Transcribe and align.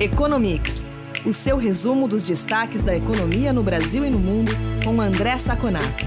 Economics, 0.00 0.86
o 1.26 1.32
seu 1.32 1.56
resumo 1.56 2.06
dos 2.06 2.22
destaques 2.22 2.84
da 2.84 2.96
economia 2.96 3.52
no 3.52 3.64
Brasil 3.64 4.04
e 4.04 4.10
no 4.10 4.18
mundo, 4.20 4.52
com 4.84 5.00
André 5.00 5.36
Saconato. 5.38 6.04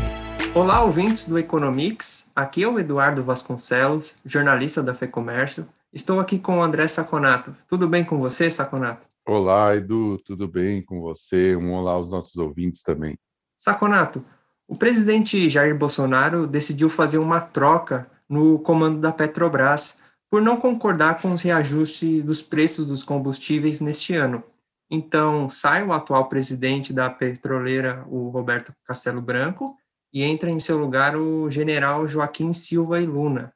Olá, 0.55 0.81
ouvintes 0.81 1.27
do 1.27 1.37
Economics. 1.37 2.31
Aqui 2.33 2.63
é 2.63 2.67
o 2.69 2.79
Eduardo 2.79 3.21
Vasconcelos, 3.21 4.15
jornalista 4.25 4.81
da 4.81 4.95
FEComércio. 4.95 5.67
Estou 5.91 6.21
aqui 6.21 6.39
com 6.39 6.59
o 6.59 6.63
André 6.63 6.87
Saconato. 6.87 7.53
Tudo 7.67 7.85
bem 7.85 8.05
com 8.05 8.17
você, 8.17 8.49
Saconato? 8.49 9.09
Olá, 9.27 9.75
Edu, 9.75 10.17
tudo 10.19 10.47
bem 10.47 10.81
com 10.81 11.01
você? 11.01 11.53
Um 11.57 11.73
olá 11.73 11.91
aos 11.91 12.09
nossos 12.09 12.37
ouvintes 12.37 12.83
também. 12.83 13.17
Saconato, 13.59 14.23
o 14.69 14.77
presidente 14.77 15.49
Jair 15.49 15.77
Bolsonaro 15.77 16.47
decidiu 16.47 16.87
fazer 16.89 17.17
uma 17.17 17.41
troca 17.41 18.09
no 18.29 18.57
comando 18.59 19.01
da 19.01 19.11
Petrobras 19.11 19.99
por 20.31 20.41
não 20.41 20.55
concordar 20.55 21.21
com 21.21 21.33
os 21.33 21.41
reajustes 21.41 22.23
dos 22.23 22.41
preços 22.41 22.85
dos 22.85 23.03
combustíveis 23.03 23.81
neste 23.81 24.15
ano. 24.15 24.41
Então, 24.89 25.49
sai 25.49 25.83
o 25.83 25.91
atual 25.91 26.29
presidente 26.29 26.93
da 26.93 27.09
petroleira, 27.09 28.05
o 28.07 28.29
Roberto 28.29 28.73
Castelo 28.85 29.21
Branco, 29.21 29.75
e 30.13 30.23
entra 30.23 30.49
em 30.49 30.57
seu 30.57 30.77
lugar 30.77 31.17
o 31.17 31.49
general 31.49 32.07
Joaquim 32.07 32.53
Silva 32.53 33.01
e 33.01 33.05
Luna. 33.05 33.53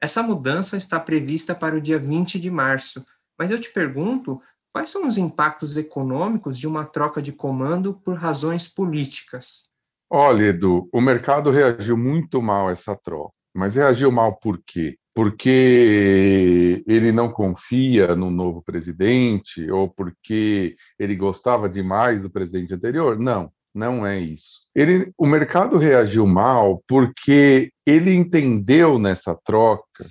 Essa 0.00 0.22
mudança 0.22 0.78
está 0.78 0.98
prevista 0.98 1.54
para 1.54 1.76
o 1.76 1.80
dia 1.80 1.98
20 1.98 2.40
de 2.40 2.50
março, 2.50 3.04
mas 3.38 3.50
eu 3.50 3.60
te 3.60 3.70
pergunto, 3.70 4.40
quais 4.72 4.88
são 4.88 5.06
os 5.06 5.18
impactos 5.18 5.76
econômicos 5.76 6.58
de 6.58 6.66
uma 6.66 6.86
troca 6.86 7.20
de 7.20 7.32
comando 7.32 7.94
por 7.94 8.16
razões 8.16 8.66
políticas? 8.66 9.70
Olha, 10.10 10.44
Edu, 10.44 10.88
o 10.90 11.02
mercado 11.02 11.50
reagiu 11.50 11.98
muito 11.98 12.40
mal 12.40 12.68
a 12.68 12.72
essa 12.72 12.96
troca. 12.96 13.34
Mas 13.54 13.76
reagiu 13.76 14.10
mal 14.10 14.36
por 14.36 14.60
quê? 14.64 14.98
Porque 15.14 16.82
ele 16.86 17.12
não 17.12 17.30
confia 17.30 18.16
no 18.16 18.30
novo 18.30 18.62
presidente 18.62 19.70
ou 19.70 19.88
porque 19.88 20.76
ele 20.98 21.14
gostava 21.14 21.68
demais 21.68 22.22
do 22.22 22.30
presidente 22.30 22.74
anterior? 22.74 23.18
Não, 23.18 23.52
não 23.72 24.06
é 24.06 24.18
isso. 24.18 24.66
Ele, 24.74 25.12
o 25.16 25.26
mercado 25.26 25.78
reagiu 25.78 26.26
mal 26.26 26.82
porque 26.88 27.70
ele 27.86 28.12
entendeu 28.12 28.98
nessa 28.98 29.38
troca 29.44 30.04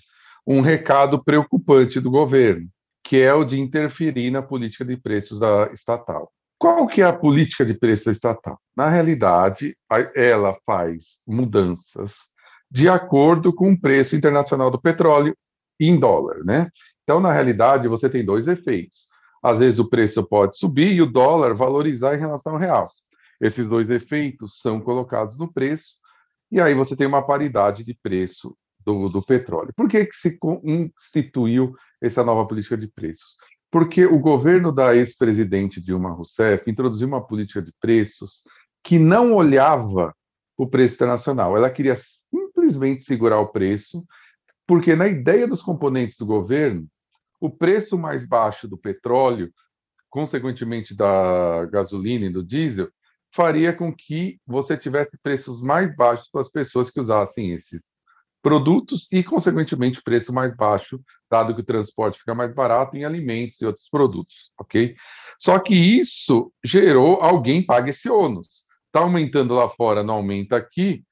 um 0.46 0.62
recado 0.62 1.24
preocupante 1.24 2.00
do 2.00 2.12
governo, 2.12 2.68
que 3.04 3.18
é 3.18 3.34
o 3.34 3.44
de 3.44 3.60
interferir 3.60 4.32
na 4.32 4.42
política 4.42 4.84
de 4.84 4.98
preços 4.98 5.40
da 5.40 5.70
estatal. 5.74 6.32
Qual 6.58 6.88
que 6.88 7.02
é 7.02 7.06
a 7.06 7.12
política 7.12 7.66
de 7.66 7.74
preço 7.74 8.10
estatal? 8.10 8.58
Na 8.76 8.90
realidade, 8.90 9.76
ela 10.16 10.58
faz 10.66 11.22
mudanças 11.28 12.33
de 12.74 12.90
acordo 12.90 13.54
com 13.54 13.72
o 13.72 13.80
preço 13.80 14.16
internacional 14.16 14.72
do 14.72 14.82
petróleo 14.82 15.38
em 15.80 16.00
dólar, 16.00 16.44
né? 16.44 16.72
Então, 17.04 17.20
na 17.20 17.32
realidade, 17.32 17.88
você 17.88 18.10
tem 18.10 18.26
dois 18.26 18.48
efeitos. 18.48 19.06
Às 19.44 19.60
vezes 19.60 19.80
o 19.80 19.88
preço 19.88 20.24
pode 20.24 20.58
subir 20.58 20.92
e 20.92 21.02
o 21.02 21.06
dólar 21.06 21.54
valorizar 21.54 22.16
em 22.16 22.20
relação 22.20 22.54
ao 22.54 22.60
real. 22.60 22.90
Esses 23.40 23.70
dois 23.70 23.92
efeitos 23.92 24.60
são 24.60 24.82
colocados 24.82 25.38
no 25.38 25.52
preço 25.52 25.98
e 26.52 26.60
aí 26.60 26.74
você 26.74 26.96
tem 26.96 27.06
uma 27.06 27.22
paridade 27.22 27.84
de 27.84 27.94
preço 28.02 28.58
do, 28.84 29.08
do 29.08 29.22
petróleo. 29.22 29.72
Por 29.76 29.88
que, 29.88 30.06
que 30.06 30.16
se 30.16 30.40
instituiu 30.64 31.76
essa 32.02 32.24
nova 32.24 32.48
política 32.48 32.78
de 32.78 32.88
preços? 32.88 33.36
Porque 33.70 34.06
o 34.06 34.18
governo 34.18 34.72
da 34.72 34.96
ex-presidente 34.96 35.82
Dilma 35.82 36.10
Rousseff 36.10 36.70
introduziu 36.70 37.08
uma 37.08 37.26
política 37.26 37.62
de 37.62 37.72
preços 37.80 38.44
que 38.84 38.98
não 38.98 39.36
olhava 39.36 40.14
o 40.58 40.68
preço 40.68 40.96
internacional. 40.96 41.56
Ela 41.58 41.70
queria 41.70 41.96
simplesmente 42.64 43.04
segurar 43.04 43.40
o 43.40 43.48
preço, 43.48 44.06
porque 44.66 44.96
na 44.96 45.08
ideia 45.08 45.48
dos 45.48 45.62
componentes 45.62 46.18
do 46.18 46.26
governo, 46.26 46.88
o 47.40 47.50
preço 47.50 47.98
mais 47.98 48.26
baixo 48.28 48.68
do 48.68 48.78
petróleo, 48.78 49.54
consequentemente 50.10 50.96
da 50.96 51.66
gasolina 51.66 52.26
e 52.26 52.30
do 52.30 52.44
diesel, 52.44 52.90
faria 53.34 53.74
com 53.74 53.94
que 53.94 54.40
você 54.46 54.78
tivesse 54.78 55.18
preços 55.22 55.62
mais 55.62 55.94
baixos 55.96 56.30
para 56.30 56.42
as 56.42 56.52
pessoas 56.52 56.90
que 56.90 57.02
usassem 57.02 57.52
esses 57.52 57.84
produtos 58.42 59.08
e, 59.12 59.24
consequentemente, 59.24 60.04
preço 60.04 60.32
mais 60.32 60.56
baixo, 60.56 61.02
dado 61.30 61.56
que 61.56 61.62
o 61.62 61.66
transporte 61.66 62.20
fica 62.20 62.36
mais 62.36 62.54
barato 62.54 62.96
em 62.96 63.04
alimentos 63.04 63.60
e 63.62 63.66
outros 63.66 63.90
produtos, 63.90 64.52
ok? 64.60 64.96
Só 65.40 65.58
que 65.60 65.74
isso 65.74 66.54
gerou 66.64 67.22
alguém 67.22 67.66
paga 67.66 67.90
esse 67.90 68.10
ônus. 68.10 68.66
Está 68.88 69.00
aumentando 69.00 69.56
lá 69.56 69.68
fora, 69.68 70.04
não 70.04 70.16
aumenta 70.16 70.56
aqui, 70.56 71.04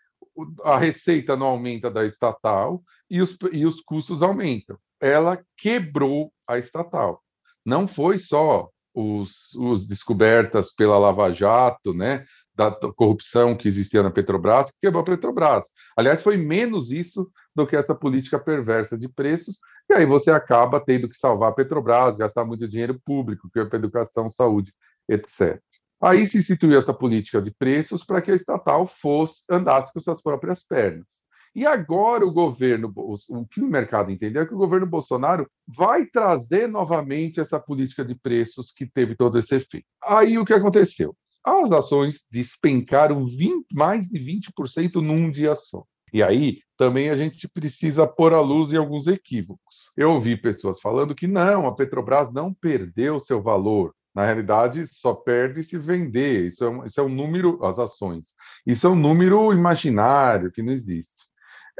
a 0.63 0.77
receita 0.77 1.35
não 1.35 1.47
aumenta 1.47 1.89
da 1.89 2.05
estatal 2.05 2.81
e 3.09 3.21
os, 3.21 3.37
e 3.51 3.65
os 3.65 3.81
custos 3.81 4.23
aumentam. 4.23 4.77
Ela 4.99 5.43
quebrou 5.57 6.31
a 6.47 6.57
estatal. 6.57 7.21
Não 7.65 7.87
foi 7.87 8.17
só 8.17 8.69
os, 8.93 9.53
os 9.55 9.87
descobertas 9.87 10.73
pela 10.73 10.97
Lava 10.97 11.33
Jato, 11.33 11.93
né, 11.93 12.25
da 12.53 12.71
corrupção 12.95 13.55
que 13.55 13.67
existia 13.67 14.03
na 14.03 14.11
Petrobras, 14.11 14.69
que 14.71 14.77
quebrou 14.81 15.01
a 15.01 15.05
Petrobras. 15.05 15.65
Aliás, 15.95 16.21
foi 16.21 16.37
menos 16.37 16.91
isso 16.91 17.29
do 17.55 17.65
que 17.65 17.75
essa 17.75 17.95
política 17.95 18.39
perversa 18.39 18.97
de 18.97 19.09
preços, 19.09 19.57
e 19.89 19.93
aí 19.93 20.05
você 20.05 20.31
acaba 20.31 20.79
tendo 20.79 21.09
que 21.09 21.17
salvar 21.17 21.51
a 21.51 21.53
Petrobras, 21.53 22.17
gastar 22.17 22.45
muito 22.45 22.67
dinheiro 22.67 22.99
público, 23.05 23.49
que 23.51 23.59
é 23.59 23.65
para 23.65 23.79
educação, 23.79 24.31
saúde, 24.31 24.73
etc. 25.09 25.61
Aí 26.01 26.25
se 26.25 26.38
instituiu 26.38 26.78
essa 26.78 26.94
política 26.94 27.41
de 27.41 27.51
preços 27.51 28.03
para 28.03 28.22
que 28.22 28.31
a 28.31 28.35
estatal 28.35 28.88
fosse 28.88 29.44
andasse 29.50 29.94
com 29.94 30.00
suas 30.00 30.22
próprias 30.22 30.66
pernas. 30.66 31.06
E 31.53 31.66
agora 31.66 32.25
o 32.25 32.31
governo, 32.31 32.91
o 32.95 33.45
que 33.45 33.62
o 33.62 33.67
mercado 33.67 34.09
entendeu 34.09 34.41
é 34.41 34.45
que 34.45 34.53
o 34.53 34.57
governo 34.57 34.88
Bolsonaro 34.88 35.45
vai 35.67 36.06
trazer 36.06 36.67
novamente 36.67 37.41
essa 37.41 37.59
política 37.59 38.06
de 38.06 38.16
preços 38.16 38.72
que 38.72 38.85
teve 38.85 39.16
todo 39.16 39.38
esse 39.38 39.56
efeito. 39.56 39.85
Aí 40.01 40.38
o 40.38 40.45
que 40.45 40.53
aconteceu? 40.53 41.13
As 41.44 41.72
ações 41.72 42.25
despencaram 42.31 43.25
20, 43.25 43.66
mais 43.73 44.07
de 44.07 44.17
20% 44.17 45.01
num 45.01 45.29
dia 45.29 45.56
só. 45.56 45.84
E 46.13 46.23
aí 46.23 46.59
também 46.78 47.09
a 47.09 47.16
gente 47.16 47.47
precisa 47.50 48.07
pôr 48.07 48.34
à 48.34 48.40
luz 48.40 48.72
em 48.72 48.78
alguns 48.78 49.07
equívocos. 49.07 49.91
Eu 49.95 50.11
ouvi 50.11 50.38
pessoas 50.38 50.79
falando 50.79 51.16
que 51.16 51.28
não, 51.28 51.67
a 51.67 51.75
Petrobras 51.75 52.31
não 52.31 52.53
perdeu 52.53 53.19
seu 53.19 53.41
valor. 53.41 53.94
Na 54.13 54.25
realidade, 54.25 54.88
só 54.88 55.13
perde 55.13 55.63
se 55.63 55.77
vender. 55.77 56.47
Isso 56.47 56.63
é, 56.63 56.69
um, 56.69 56.85
isso 56.85 56.99
é 56.99 57.03
um 57.03 57.09
número, 57.09 57.63
as 57.63 57.79
ações. 57.79 58.25
Isso 58.66 58.85
é 58.88 58.89
um 58.89 58.95
número 58.95 59.53
imaginário 59.53 60.51
que 60.51 60.61
não 60.61 60.73
existe. 60.73 61.25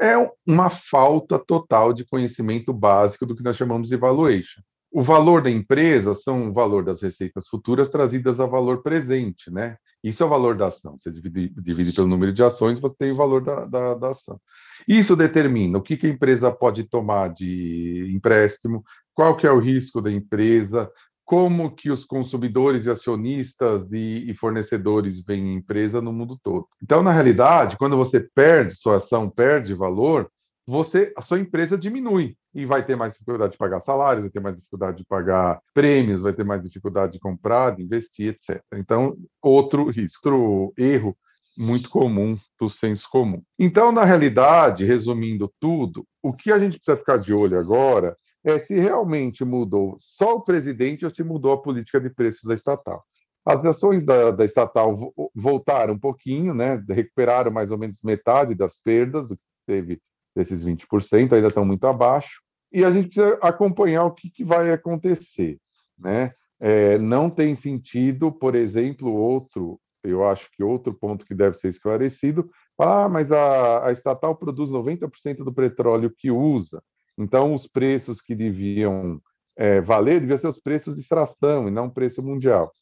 É 0.00 0.14
uma 0.46 0.70
falta 0.70 1.38
total 1.38 1.92
de 1.92 2.04
conhecimento 2.04 2.72
básico 2.72 3.26
do 3.26 3.36
que 3.36 3.42
nós 3.42 3.56
chamamos 3.56 3.88
de 3.88 3.96
valuation. 3.96 4.60
O 4.90 5.02
valor 5.02 5.42
da 5.42 5.50
empresa 5.50 6.14
são 6.14 6.50
o 6.50 6.52
valor 6.52 6.84
das 6.84 7.00
receitas 7.00 7.48
futuras 7.48 7.90
trazidas 7.90 8.40
a 8.40 8.46
valor 8.46 8.82
presente, 8.82 9.50
né? 9.50 9.76
Isso 10.02 10.22
é 10.22 10.26
o 10.26 10.28
valor 10.28 10.56
da 10.56 10.66
ação. 10.66 10.98
Você 10.98 11.10
divide, 11.10 11.48
divide 11.60 11.92
pelo 11.92 12.08
número 12.08 12.32
de 12.32 12.42
ações, 12.42 12.80
você 12.80 12.94
tem 12.98 13.12
o 13.12 13.16
valor 13.16 13.42
da, 13.42 13.64
da, 13.64 13.94
da 13.94 14.10
ação. 14.10 14.40
Isso 14.86 15.14
determina 15.14 15.78
o 15.78 15.82
que, 15.82 15.96
que 15.96 16.06
a 16.06 16.10
empresa 16.10 16.50
pode 16.50 16.84
tomar 16.84 17.32
de 17.32 18.12
empréstimo, 18.14 18.82
qual 19.14 19.36
que 19.36 19.46
é 19.46 19.52
o 19.52 19.60
risco 19.60 20.02
da 20.02 20.10
empresa, 20.10 20.90
como 21.32 21.74
que 21.74 21.90
os 21.90 22.04
consumidores 22.04 22.84
e 22.84 22.90
acionistas 22.90 23.90
e, 23.90 24.30
e 24.30 24.34
fornecedores 24.34 25.24
veem 25.24 25.54
empresa 25.54 25.98
no 25.98 26.12
mundo 26.12 26.38
todo. 26.42 26.68
Então, 26.82 27.02
na 27.02 27.10
realidade, 27.10 27.78
quando 27.78 27.96
você 27.96 28.20
perde 28.20 28.74
sua 28.74 28.96
ação, 28.98 29.30
perde 29.30 29.72
valor, 29.72 30.30
você, 30.66 31.10
a 31.16 31.22
sua 31.22 31.40
empresa 31.40 31.78
diminui 31.78 32.36
e 32.54 32.66
vai 32.66 32.84
ter 32.84 32.96
mais 32.96 33.14
dificuldade 33.14 33.52
de 33.52 33.58
pagar 33.58 33.80
salários, 33.80 34.24
vai 34.24 34.30
ter 34.30 34.40
mais 34.40 34.56
dificuldade 34.56 34.98
de 34.98 35.06
pagar 35.06 35.58
prêmios, 35.72 36.20
vai 36.20 36.34
ter 36.34 36.44
mais 36.44 36.60
dificuldade 36.60 37.14
de 37.14 37.18
comprar, 37.18 37.76
de 37.76 37.82
investir, 37.82 38.28
etc. 38.34 38.62
Então, 38.74 39.16
outro 39.40 39.88
risco, 39.88 40.28
outro 40.28 40.74
erro 40.76 41.16
muito 41.56 41.88
comum 41.88 42.38
do 42.60 42.68
senso 42.68 43.08
comum. 43.08 43.42
Então, 43.58 43.90
na 43.90 44.04
realidade, 44.04 44.84
resumindo 44.84 45.50
tudo, 45.58 46.06
o 46.22 46.30
que 46.30 46.52
a 46.52 46.58
gente 46.58 46.76
precisa 46.76 46.98
ficar 46.98 47.16
de 47.16 47.32
olho 47.32 47.58
agora 47.58 48.14
é 48.44 48.58
se 48.58 48.74
realmente 48.78 49.44
mudou 49.44 49.96
só 50.00 50.36
o 50.36 50.40
presidente 50.42 51.04
ou 51.04 51.10
se 51.10 51.22
mudou 51.22 51.52
a 51.52 51.62
política 51.62 52.00
de 52.00 52.10
preços 52.10 52.42
da 52.42 52.54
estatal. 52.54 53.04
As 53.44 53.64
ações 53.64 54.04
da, 54.04 54.30
da 54.30 54.44
estatal 54.44 55.12
voltaram 55.34 55.94
um 55.94 55.98
pouquinho, 55.98 56.54
né, 56.54 56.82
recuperaram 56.88 57.50
mais 57.50 57.70
ou 57.70 57.78
menos 57.78 58.00
metade 58.02 58.54
das 58.54 58.76
perdas 58.76 59.28
do 59.28 59.36
que 59.36 59.42
teve 59.66 60.00
desses 60.34 60.64
20%, 60.64 61.32
ainda 61.32 61.48
estão 61.48 61.64
muito 61.64 61.86
abaixo, 61.86 62.40
e 62.72 62.84
a 62.84 62.90
gente 62.90 63.08
precisa 63.08 63.38
acompanhar 63.42 64.04
o 64.04 64.12
que, 64.12 64.30
que 64.30 64.44
vai 64.44 64.72
acontecer. 64.72 65.58
Né? 65.98 66.32
É, 66.58 66.98
não 66.98 67.28
tem 67.28 67.54
sentido, 67.54 68.32
por 68.32 68.54
exemplo, 68.54 69.12
outro, 69.12 69.78
eu 70.02 70.24
acho 70.26 70.50
que 70.52 70.62
outro 70.62 70.94
ponto 70.94 71.26
que 71.26 71.34
deve 71.34 71.56
ser 71.56 71.68
esclarecido, 71.68 72.50
ah, 72.78 73.08
mas 73.08 73.30
a, 73.30 73.86
a 73.86 73.92
estatal 73.92 74.34
produz 74.34 74.70
90% 74.70 75.44
do 75.44 75.52
petróleo 75.52 76.12
que 76.16 76.30
usa. 76.30 76.82
Então, 77.18 77.54
os 77.54 77.66
preços 77.66 78.20
que 78.20 78.34
deviam 78.34 79.20
é, 79.56 79.80
valer 79.80 80.20
deviam 80.20 80.38
ser 80.38 80.48
os 80.48 80.60
preços 80.60 80.94
de 80.94 81.00
extração 81.00 81.68
e 81.68 81.70
não 81.70 81.90
preço 81.90 82.22
mundial. 82.22 82.72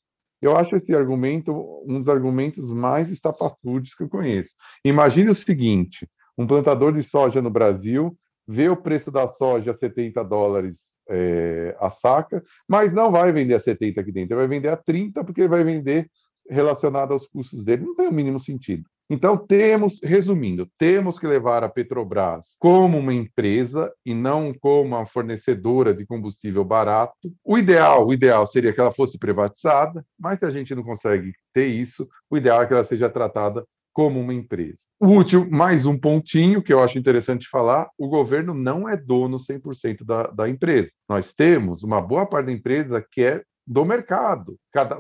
Eu 0.41 0.57
acho 0.57 0.75
esse 0.75 0.95
argumento 0.95 1.53
um 1.87 1.99
dos 1.99 2.09
argumentos 2.09 2.73
mais 2.73 3.11
estapafúrdios 3.11 3.95
que 3.95 4.05
eu 4.05 4.09
conheço. 4.09 4.53
Imagine 4.85 5.31
o 5.31 5.35
seguinte: 5.35 6.09
um 6.39 6.47
plantador 6.47 6.93
de 6.93 7.03
soja 7.03 7.43
no 7.43 7.51
Brasil 7.51 8.17
vê 8.49 8.69
o 8.69 8.77
preço 8.77 9.11
da 9.11 9.29
soja 9.29 9.73
a 9.73 9.77
70 9.77 10.25
dólares 10.25 10.79
é, 11.09 11.77
a 11.79 11.91
saca, 11.91 12.43
mas 12.69 12.93
não 12.93 13.11
vai 13.11 13.33
vender 13.33 13.55
a 13.55 13.61
70 13.61 14.01
aqui 14.01 14.13
dentro, 14.13 14.35
ele 14.35 14.47
vai 14.47 14.49
vender 14.49 14.69
a 14.69 14.77
30 14.77 15.25
porque 15.25 15.43
ele 15.43 15.49
vai 15.49 15.65
vender 15.65 16.09
relacionado 16.49 17.13
aos 17.13 17.27
custos 17.27 17.65
dele. 17.65 17.85
Não 17.85 17.95
tem 17.95 18.09
o 18.09 18.13
mínimo 18.13 18.41
sentido. 18.41 18.85
Então, 19.13 19.37
temos, 19.37 19.99
resumindo, 20.05 20.71
temos 20.79 21.19
que 21.19 21.27
levar 21.27 21.65
a 21.65 21.69
Petrobras 21.69 22.55
como 22.61 22.97
uma 22.97 23.13
empresa 23.13 23.93
e 24.07 24.15
não 24.15 24.55
como 24.55 24.97
uma 24.97 25.05
fornecedora 25.05 25.93
de 25.93 26.07
combustível 26.07 26.65
barato. 26.65 27.33
O 27.45 27.59
ideal, 27.59 28.07
o 28.07 28.15
ideal 28.15 28.47
seria 28.47 28.73
que 28.73 28.81
ela 28.81 28.93
fosse 28.93 29.19
privatizada, 29.19 30.07
mas 30.17 30.39
se 30.39 30.45
a 30.45 30.51
gente 30.53 30.77
não 30.77 30.85
consegue 30.85 31.33
ter 31.53 31.67
isso, 31.67 32.09
o 32.31 32.37
ideal 32.37 32.63
é 32.63 32.67
que 32.69 32.73
ela 32.73 32.85
seja 32.85 33.11
tratada 33.11 33.67
como 33.93 34.21
uma 34.21 34.33
empresa. 34.33 34.79
O 35.01 35.09
último, 35.09 35.51
mais 35.51 35.85
um 35.87 35.99
pontinho 35.99 36.63
que 36.63 36.73
eu 36.73 36.81
acho 36.81 36.99
interessante 36.99 37.49
falar: 37.49 37.89
o 37.99 38.09
governo 38.09 38.55
não 38.55 38.89
é 38.89 38.97
dono 38.97 39.39
100% 39.39 40.05
da, 40.05 40.29
da 40.29 40.49
empresa. 40.49 40.91
Nós 41.09 41.35
temos 41.35 41.83
uma 41.83 42.01
boa 42.01 42.27
parte 42.27 42.47
da 42.47 42.53
empresa 42.53 43.05
que 43.11 43.23
é 43.23 43.43
do 43.71 43.85
mercado. 43.85 44.57
Cada, 44.73 44.99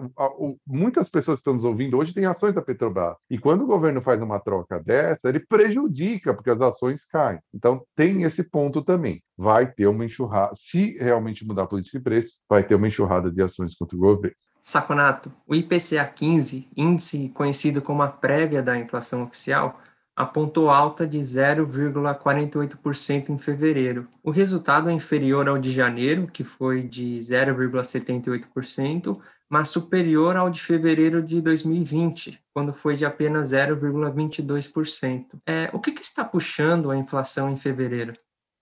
muitas 0.64 1.10
pessoas 1.10 1.38
que 1.38 1.40
estão 1.40 1.54
nos 1.54 1.64
ouvindo 1.64 1.98
hoje 1.98 2.14
têm 2.14 2.24
ações 2.24 2.54
da 2.54 2.62
Petrobras. 2.62 3.16
E 3.28 3.36
quando 3.36 3.62
o 3.64 3.66
governo 3.66 4.00
faz 4.00 4.22
uma 4.22 4.38
troca 4.38 4.78
dessa, 4.78 5.28
ele 5.28 5.40
prejudica, 5.40 6.32
porque 6.32 6.50
as 6.50 6.60
ações 6.60 7.04
caem. 7.04 7.40
Então, 7.52 7.82
tem 7.96 8.22
esse 8.22 8.48
ponto 8.48 8.80
também. 8.80 9.20
Vai 9.36 9.66
ter 9.66 9.88
uma 9.88 10.04
enxurrada. 10.04 10.52
Se 10.54 10.96
realmente 10.98 11.44
mudar 11.44 11.64
a 11.64 11.66
política 11.66 11.98
de 11.98 12.04
preço, 12.04 12.38
vai 12.48 12.62
ter 12.62 12.76
uma 12.76 12.86
enxurrada 12.86 13.28
de 13.28 13.42
ações 13.42 13.74
contra 13.74 13.96
o 13.96 14.00
governo. 14.00 14.36
Saconato, 14.62 15.32
o 15.48 15.54
IPCA 15.56 16.04
15, 16.04 16.68
índice 16.76 17.28
conhecido 17.30 17.82
como 17.82 18.02
a 18.02 18.08
prévia 18.08 18.62
da 18.62 18.78
inflação 18.78 19.24
oficial, 19.24 19.80
apontou 20.20 20.68
alta 20.68 21.06
de 21.06 21.18
0,48% 21.18 23.30
em 23.30 23.38
fevereiro. 23.38 24.06
O 24.22 24.30
resultado 24.30 24.90
é 24.90 24.92
inferior 24.92 25.48
ao 25.48 25.56
de 25.56 25.72
janeiro, 25.72 26.26
que 26.26 26.44
foi 26.44 26.82
de 26.82 27.18
0,78%, 27.20 29.18
mas 29.48 29.68
superior 29.68 30.36
ao 30.36 30.50
de 30.50 30.60
fevereiro 30.60 31.22
de 31.22 31.40
2020, 31.40 32.38
quando 32.52 32.74
foi 32.74 32.96
de 32.96 33.06
apenas 33.06 33.52
0,22%. 33.52 35.40
É, 35.46 35.70
o 35.72 35.80
que, 35.80 35.92
que 35.92 36.02
está 36.02 36.22
puxando 36.22 36.90
a 36.90 36.96
inflação 36.96 37.50
em 37.50 37.56
fevereiro? 37.56 38.12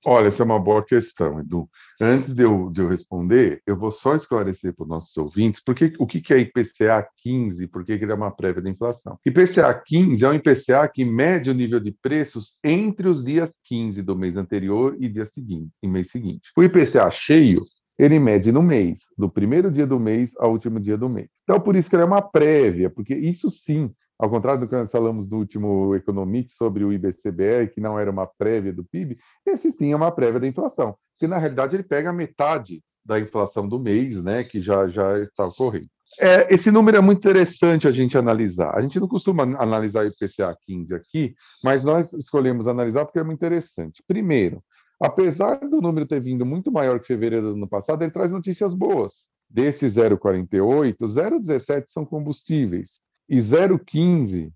Olha, 0.07 0.29
essa 0.29 0.43
é 0.43 0.47
uma 0.47 0.61
boa 0.61 0.85
questão, 0.85 1.41
Edu. 1.41 1.69
Antes 2.01 2.33
de 2.33 2.45
eu, 2.45 2.71
de 2.71 2.81
eu 2.81 2.89
responder, 2.89 3.61
eu 3.67 3.77
vou 3.77 3.91
só 3.91 4.15
esclarecer 4.15 4.73
para 4.73 4.85
os 4.85 4.89
nossos 4.89 5.17
ouvintes 5.17 5.61
porque, 5.63 5.93
o 5.99 6.07
que, 6.07 6.21
que 6.21 6.33
é 6.33 6.39
IPCA 6.39 7.09
15 7.17 7.65
e 7.65 7.67
por 7.67 7.85
que 7.85 7.93
ele 7.93 8.13
é 8.13 8.15
uma 8.15 8.31
prévia 8.31 8.63
da 8.63 8.71
inflação. 8.71 9.19
IPCA 9.27 9.75
15 9.85 10.25
é 10.25 10.29
um 10.29 10.35
IPCA 10.35 10.89
que 10.89 11.05
mede 11.05 11.51
o 11.51 11.55
nível 11.55 11.81
de 11.81 11.91
preços 11.91 12.57
entre 12.63 13.09
os 13.09 13.25
dias 13.25 13.53
15 13.65 14.01
do 14.03 14.15
mês 14.15 14.37
anterior 14.37 14.97
e 15.01 15.09
dia 15.09 15.25
seguinte, 15.25 15.73
e 15.83 15.89
mês 15.89 16.11
seguinte. 16.11 16.53
O 16.57 16.63
IPCA 16.63 17.11
cheio 17.11 17.63
ele 17.99 18.21
mede 18.21 18.53
no 18.53 18.63
mês, 18.63 19.01
do 19.19 19.29
primeiro 19.29 19.73
dia 19.73 19.85
do 19.85 19.99
mês 19.99 20.33
ao 20.39 20.53
último 20.53 20.79
dia 20.79 20.97
do 20.97 21.09
mês. 21.09 21.29
Então, 21.43 21.59
por 21.59 21.75
isso 21.75 21.91
que 21.91 21.97
ele 21.97 22.05
é 22.05 22.07
uma 22.07 22.23
prévia, 22.23 22.89
porque 22.89 23.13
isso 23.13 23.51
sim 23.51 23.91
ao 24.19 24.29
contrário 24.29 24.61
do 24.61 24.69
que 24.69 24.75
nós 24.75 24.91
falamos 24.91 25.31
no 25.31 25.39
último 25.39 25.95
Economics 25.95 26.57
sobre 26.57 26.85
o 26.85 26.93
IBCBR, 26.93 27.69
que 27.69 27.81
não 27.81 27.99
era 27.99 28.11
uma 28.11 28.27
prévia 28.27 28.73
do 28.73 28.85
PIB, 28.85 29.19
esse 29.47 29.71
sim 29.71 29.93
é 29.93 29.97
uma 29.97 30.11
prévia 30.11 30.41
da 30.41 30.47
inflação, 30.47 30.97
porque 31.13 31.29
na 31.29 31.39
realidade 31.39 31.77
ele 31.77 31.85
pega 31.85 32.13
metade 32.13 32.83
da 33.05 33.19
inflação 33.19 33.69
do 33.69 33.79
mês, 33.79 34.23
né, 34.23 34.45
que 34.45 34.61
já, 34.61 34.89
já 34.89 35.19
está 35.21 35.47
ocorrendo. 35.47 35.89
É, 36.21 36.53
esse 36.53 36.71
número 36.71 36.97
é 36.97 37.01
muito 37.01 37.19
interessante 37.19 37.87
a 37.87 37.93
gente 37.93 38.17
analisar. 38.17 38.75
A 38.77 38.81
gente 38.81 38.99
não 38.99 39.07
costuma 39.07 39.43
analisar 39.43 40.05
o 40.05 40.09
IPCA 40.09 40.57
15 40.67 40.95
aqui, 40.95 41.35
mas 41.63 41.83
nós 41.83 42.13
escolhemos 42.13 42.67
analisar 42.67 43.05
porque 43.05 43.19
é 43.19 43.23
muito 43.23 43.39
interessante. 43.39 44.03
Primeiro, 44.07 44.63
apesar 45.01 45.61
do 45.61 45.81
número 45.81 46.07
ter 46.07 46.21
vindo 46.21 46.45
muito 46.45 46.73
maior 46.73 46.99
que 46.99 47.07
fevereiro 47.07 47.51
do 47.51 47.55
ano 47.55 47.69
passado, 47.69 48.03
ele 48.03 48.11
traz 48.11 48.33
notícias 48.33 48.75
boas. 48.75 49.27
Desse 49.49 49.87
0,48, 49.87 50.97
0,17 50.99 51.85
são 51.89 52.05
combustíveis, 52.05 53.01
e 53.29 53.37
0,15 53.37 54.51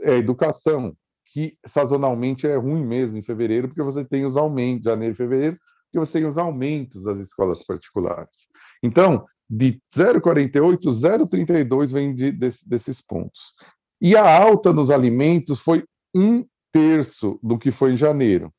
é 0.00 0.16
educação, 0.16 0.96
que 1.26 1.56
sazonalmente 1.66 2.46
é 2.46 2.56
ruim 2.56 2.84
mesmo 2.84 3.16
em 3.16 3.22
fevereiro, 3.22 3.68
porque 3.68 3.82
você 3.82 4.04
tem 4.04 4.24
os 4.24 4.36
aumentos, 4.36 4.84
janeiro 4.84 5.14
e 5.14 5.16
fevereiro, 5.16 5.58
porque 5.86 5.98
você 5.98 6.20
tem 6.20 6.28
os 6.28 6.38
aumentos 6.38 7.04
das 7.04 7.18
escolas 7.18 7.64
particulares. 7.64 8.48
Então, 8.82 9.26
de 9.48 9.80
0,48, 9.94 10.78
0,32 10.92 11.92
vem 11.92 12.14
de, 12.14 12.30
de, 12.30 12.50
desses 12.66 13.00
pontos. 13.00 13.54
E 14.00 14.14
a 14.16 14.42
alta 14.42 14.72
nos 14.72 14.90
alimentos 14.90 15.58
foi 15.60 15.84
um 16.14 16.44
terço 16.70 17.38
do 17.42 17.58
que 17.58 17.70
foi 17.70 17.94
em 17.94 17.96
janeiro. 17.96 18.52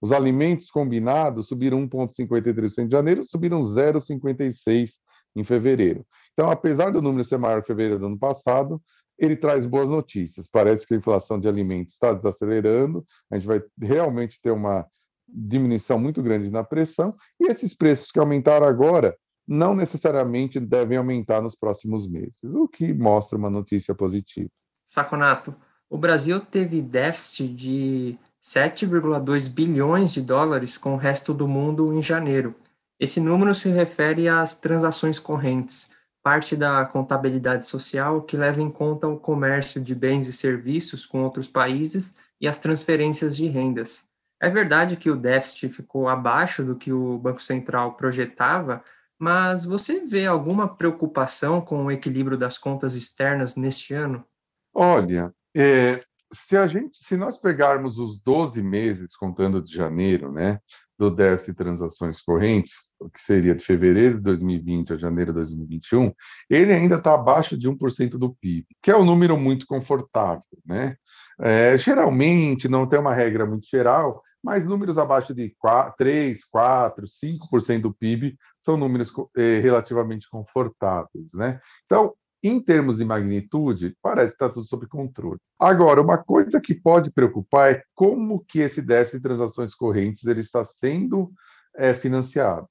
Os 0.00 0.12
alimentos 0.12 0.70
combinados 0.70 1.46
subiram 1.48 1.86
1,53% 1.86 2.86
em 2.86 2.90
janeiro, 2.90 3.24
subiram 3.24 3.60
0,56% 3.60 4.88
em 5.36 5.44
fevereiro. 5.44 6.06
Então, 6.32 6.50
apesar 6.50 6.90
do 6.90 7.02
número 7.02 7.22
ser 7.22 7.38
maior 7.38 7.60
que 7.60 7.66
fevereiro 7.66 7.98
do 7.98 8.06
ano 8.06 8.18
passado, 8.18 8.82
ele 9.20 9.36
traz 9.36 9.66
boas 9.66 9.88
notícias. 9.88 10.48
Parece 10.48 10.86
que 10.86 10.94
a 10.94 10.96
inflação 10.96 11.38
de 11.38 11.46
alimentos 11.46 11.92
está 11.92 12.12
desacelerando, 12.12 13.04
a 13.30 13.36
gente 13.36 13.46
vai 13.46 13.62
realmente 13.80 14.40
ter 14.40 14.50
uma 14.50 14.86
diminuição 15.28 15.98
muito 15.98 16.22
grande 16.22 16.50
na 16.50 16.64
pressão, 16.64 17.14
e 17.38 17.48
esses 17.48 17.74
preços 17.74 18.10
que 18.10 18.18
aumentaram 18.18 18.66
agora 18.66 19.14
não 19.46 19.74
necessariamente 19.74 20.58
devem 20.58 20.96
aumentar 20.96 21.42
nos 21.42 21.54
próximos 21.54 22.08
meses, 22.08 22.54
o 22.54 22.66
que 22.66 22.92
mostra 22.94 23.36
uma 23.36 23.50
notícia 23.50 23.94
positiva. 23.94 24.50
Saconato, 24.86 25.54
o 25.88 25.98
Brasil 25.98 26.40
teve 26.40 26.80
déficit 26.80 27.48
de 27.48 28.18
7,2 28.42 29.48
bilhões 29.52 30.12
de 30.12 30.22
dólares 30.22 30.78
com 30.78 30.94
o 30.94 30.96
resto 30.96 31.34
do 31.34 31.46
mundo 31.46 31.92
em 31.92 32.02
janeiro. 32.02 32.54
Esse 32.98 33.20
número 33.20 33.54
se 33.54 33.68
refere 33.68 34.28
às 34.28 34.54
transações 34.54 35.18
correntes 35.18 35.90
parte 36.22 36.56
da 36.56 36.84
contabilidade 36.84 37.66
social 37.66 38.22
que 38.22 38.36
leva 38.36 38.60
em 38.60 38.70
conta 38.70 39.08
o 39.08 39.18
comércio 39.18 39.80
de 39.80 39.94
bens 39.94 40.28
e 40.28 40.32
serviços 40.32 41.06
com 41.06 41.22
outros 41.22 41.48
países 41.48 42.14
e 42.40 42.46
as 42.46 42.58
transferências 42.58 43.36
de 43.36 43.46
rendas. 43.46 44.04
É 44.40 44.48
verdade 44.48 44.96
que 44.96 45.10
o 45.10 45.16
déficit 45.16 45.68
ficou 45.68 46.08
abaixo 46.08 46.64
do 46.64 46.76
que 46.76 46.92
o 46.92 47.18
Banco 47.18 47.42
Central 47.42 47.94
projetava, 47.94 48.82
mas 49.18 49.66
você 49.66 50.00
vê 50.00 50.26
alguma 50.26 50.66
preocupação 50.66 51.60
com 51.60 51.84
o 51.84 51.90
equilíbrio 51.90 52.38
das 52.38 52.56
contas 52.56 52.94
externas 52.94 53.54
neste 53.54 53.92
ano? 53.92 54.24
Olha, 54.72 55.34
é, 55.54 56.02
se 56.32 56.56
a 56.56 56.66
gente, 56.66 56.98
se 57.04 57.16
nós 57.16 57.36
pegarmos 57.36 57.98
os 57.98 58.18
12 58.18 58.62
meses 58.62 59.14
contando 59.14 59.62
de 59.62 59.72
janeiro, 59.72 60.32
né, 60.32 60.58
do 60.98 61.10
déficit 61.10 61.52
de 61.52 61.58
transações 61.58 62.20
correntes, 62.22 62.89
que 63.08 63.20
seria 63.20 63.54
de 63.54 63.64
fevereiro 63.64 64.16
de 64.16 64.22
2020 64.22 64.92
a 64.92 64.96
janeiro 64.96 65.32
de 65.32 65.36
2021, 65.38 66.12
ele 66.48 66.72
ainda 66.72 66.96
está 66.96 67.14
abaixo 67.14 67.56
de 67.56 67.68
1% 67.68 68.18
do 68.18 68.34
PIB, 68.34 68.66
que 68.82 68.90
é 68.90 68.96
um 68.96 69.04
número 69.04 69.36
muito 69.38 69.66
confortável. 69.66 70.42
Né? 70.66 70.96
É, 71.40 71.78
geralmente, 71.78 72.68
não 72.68 72.86
tem 72.86 72.98
uma 72.98 73.14
regra 73.14 73.46
muito 73.46 73.66
geral, 73.66 74.22
mas 74.42 74.66
números 74.66 74.98
abaixo 74.98 75.34
de 75.34 75.54
4, 75.58 75.94
3, 75.96 76.44
4, 76.44 77.06
5% 77.06 77.80
do 77.80 77.94
PIB 77.94 78.36
são 78.60 78.76
números 78.76 79.12
é, 79.36 79.60
relativamente 79.60 80.28
confortáveis. 80.28 81.26
Né? 81.32 81.60
Então, 81.86 82.14
em 82.42 82.60
termos 82.60 82.96
de 82.96 83.04
magnitude, 83.04 83.94
parece 84.02 84.28
que 84.36 84.42
está 84.42 84.48
tudo 84.48 84.66
sob 84.66 84.86
controle. 84.86 85.38
Agora, 85.58 86.00
uma 86.00 86.16
coisa 86.16 86.60
que 86.60 86.74
pode 86.74 87.10
preocupar 87.10 87.72
é 87.72 87.82
como 87.94 88.42
que 88.46 88.60
esse 88.60 88.80
déficit 88.80 89.18
de 89.18 89.22
transações 89.22 89.74
correntes 89.74 90.24
ele 90.24 90.40
está 90.40 90.64
sendo 90.64 91.30
é, 91.76 91.94
financiado. 91.94 92.66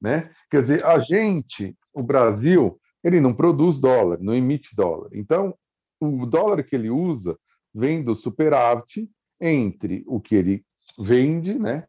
Né? 0.00 0.30
Quer 0.50 0.62
dizer, 0.62 0.84
a 0.84 0.98
gente, 1.00 1.76
o 1.92 2.02
Brasil, 2.02 2.80
ele 3.04 3.20
não 3.20 3.34
produz 3.34 3.80
dólar, 3.80 4.18
não 4.20 4.34
emite 4.34 4.74
dólar. 4.74 5.10
Então, 5.12 5.54
o 6.00 6.24
dólar 6.26 6.62
que 6.62 6.74
ele 6.74 6.90
usa 6.90 7.36
vem 7.74 8.02
do 8.02 8.14
superávit 8.14 9.08
entre 9.40 10.02
o 10.06 10.20
que 10.20 10.34
ele 10.34 10.64
vende 10.98 11.58
né, 11.58 11.86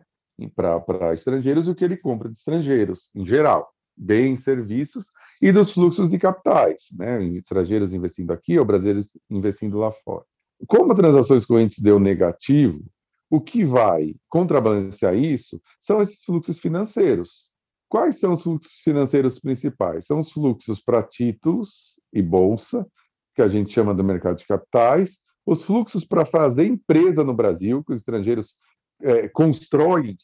para 0.55 1.13
estrangeiros 1.13 1.67
e 1.67 1.71
o 1.71 1.75
que 1.75 1.83
ele 1.83 1.97
compra 1.97 2.29
de 2.29 2.37
estrangeiros, 2.37 3.09
em 3.15 3.25
geral, 3.25 3.69
bens, 3.95 4.43
serviços, 4.43 5.11
e 5.41 5.51
dos 5.51 5.71
fluxos 5.71 6.09
de 6.09 6.19
capitais, 6.19 6.83
né? 6.93 7.23
estrangeiros 7.25 7.93
investindo 7.93 8.31
aqui 8.31 8.59
ou 8.59 8.65
brasileiros 8.65 9.09
investindo 9.29 9.77
lá 9.77 9.91
fora. 9.91 10.23
Como 10.67 10.93
transações 10.93 11.45
correntes 11.45 11.79
deu 11.79 11.99
negativo, 11.99 12.83
o 13.29 13.41
que 13.41 13.65
vai 13.65 14.13
contrabalancear 14.29 15.15
isso 15.15 15.59
são 15.81 16.01
esses 16.01 16.23
fluxos 16.23 16.59
financeiros. 16.59 17.50
Quais 17.91 18.19
são 18.19 18.31
os 18.31 18.43
fluxos 18.43 18.71
financeiros 18.85 19.37
principais? 19.37 20.05
São 20.05 20.21
os 20.21 20.31
fluxos 20.31 20.81
para 20.81 21.03
títulos 21.03 21.99
e 22.13 22.21
bolsa, 22.21 22.87
que 23.35 23.41
a 23.41 23.49
gente 23.49 23.73
chama 23.73 23.93
do 23.93 24.01
mercado 24.01 24.37
de 24.37 24.47
capitais, 24.47 25.19
os 25.45 25.61
fluxos 25.61 26.05
para 26.05 26.25
fazer 26.25 26.65
empresa 26.65 27.21
no 27.21 27.33
Brasil, 27.33 27.83
que 27.83 27.91
os 27.91 27.99
estrangeiros 27.99 28.55
é, 29.01 29.27
constroem 29.27 30.15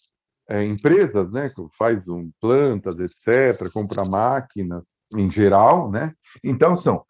é, 0.48 0.64
empresas, 0.64 1.30
né, 1.30 1.52
faz 1.78 2.08
um, 2.08 2.32
plantas, 2.40 2.96
etc., 3.02 3.70
compra 3.74 4.06
máquinas, 4.06 4.86
em 5.14 5.30
geral, 5.30 5.92
né? 5.92 6.14
Então 6.42 6.74
são 6.74 7.04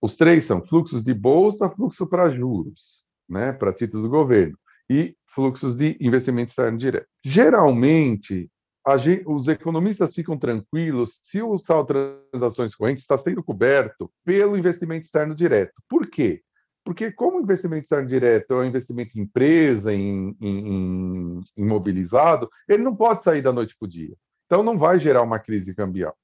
os 0.00 0.16
três 0.16 0.46
são 0.46 0.64
fluxos 0.64 1.04
de 1.04 1.12
bolsa, 1.12 1.68
fluxo 1.68 2.06
para 2.06 2.30
juros, 2.30 3.04
né, 3.28 3.52
para 3.52 3.74
títulos 3.74 4.04
do 4.04 4.10
governo 4.10 4.56
e 4.88 5.14
fluxos 5.26 5.76
de 5.76 5.98
investimento 6.00 6.48
externo 6.48 6.78
direto. 6.78 7.06
Geralmente 7.22 8.50
gente, 8.96 9.24
os 9.26 9.48
economistas 9.48 10.14
ficam 10.14 10.38
tranquilos 10.38 11.20
se 11.22 11.42
o 11.42 11.58
saldo 11.58 11.94
de 11.94 12.30
transações 12.30 12.74
correntes 12.74 13.04
está 13.04 13.18
sendo 13.18 13.42
coberto 13.42 14.10
pelo 14.24 14.56
investimento 14.56 15.04
externo 15.04 15.34
direto. 15.34 15.82
Por 15.88 16.06
quê? 16.06 16.42
Porque 16.84 17.12
como 17.12 17.38
o 17.38 17.42
investimento 17.42 17.84
externo 17.84 18.08
direto 18.08 18.54
é 18.54 18.56
um 18.56 18.64
investimento 18.64 19.18
em 19.18 19.22
empresa, 19.22 19.92
em, 19.92 20.36
em, 20.40 20.68
em 20.68 21.40
imobilizado, 21.56 22.48
ele 22.68 22.82
não 22.82 22.96
pode 22.96 23.22
sair 23.22 23.42
da 23.42 23.52
noite 23.52 23.76
para 23.78 23.86
o 23.86 23.88
dia. 23.88 24.14
Então 24.46 24.62
não 24.62 24.78
vai 24.78 24.98
gerar 24.98 25.22
uma 25.22 25.38
crise 25.38 25.74
cambial. 25.74 26.16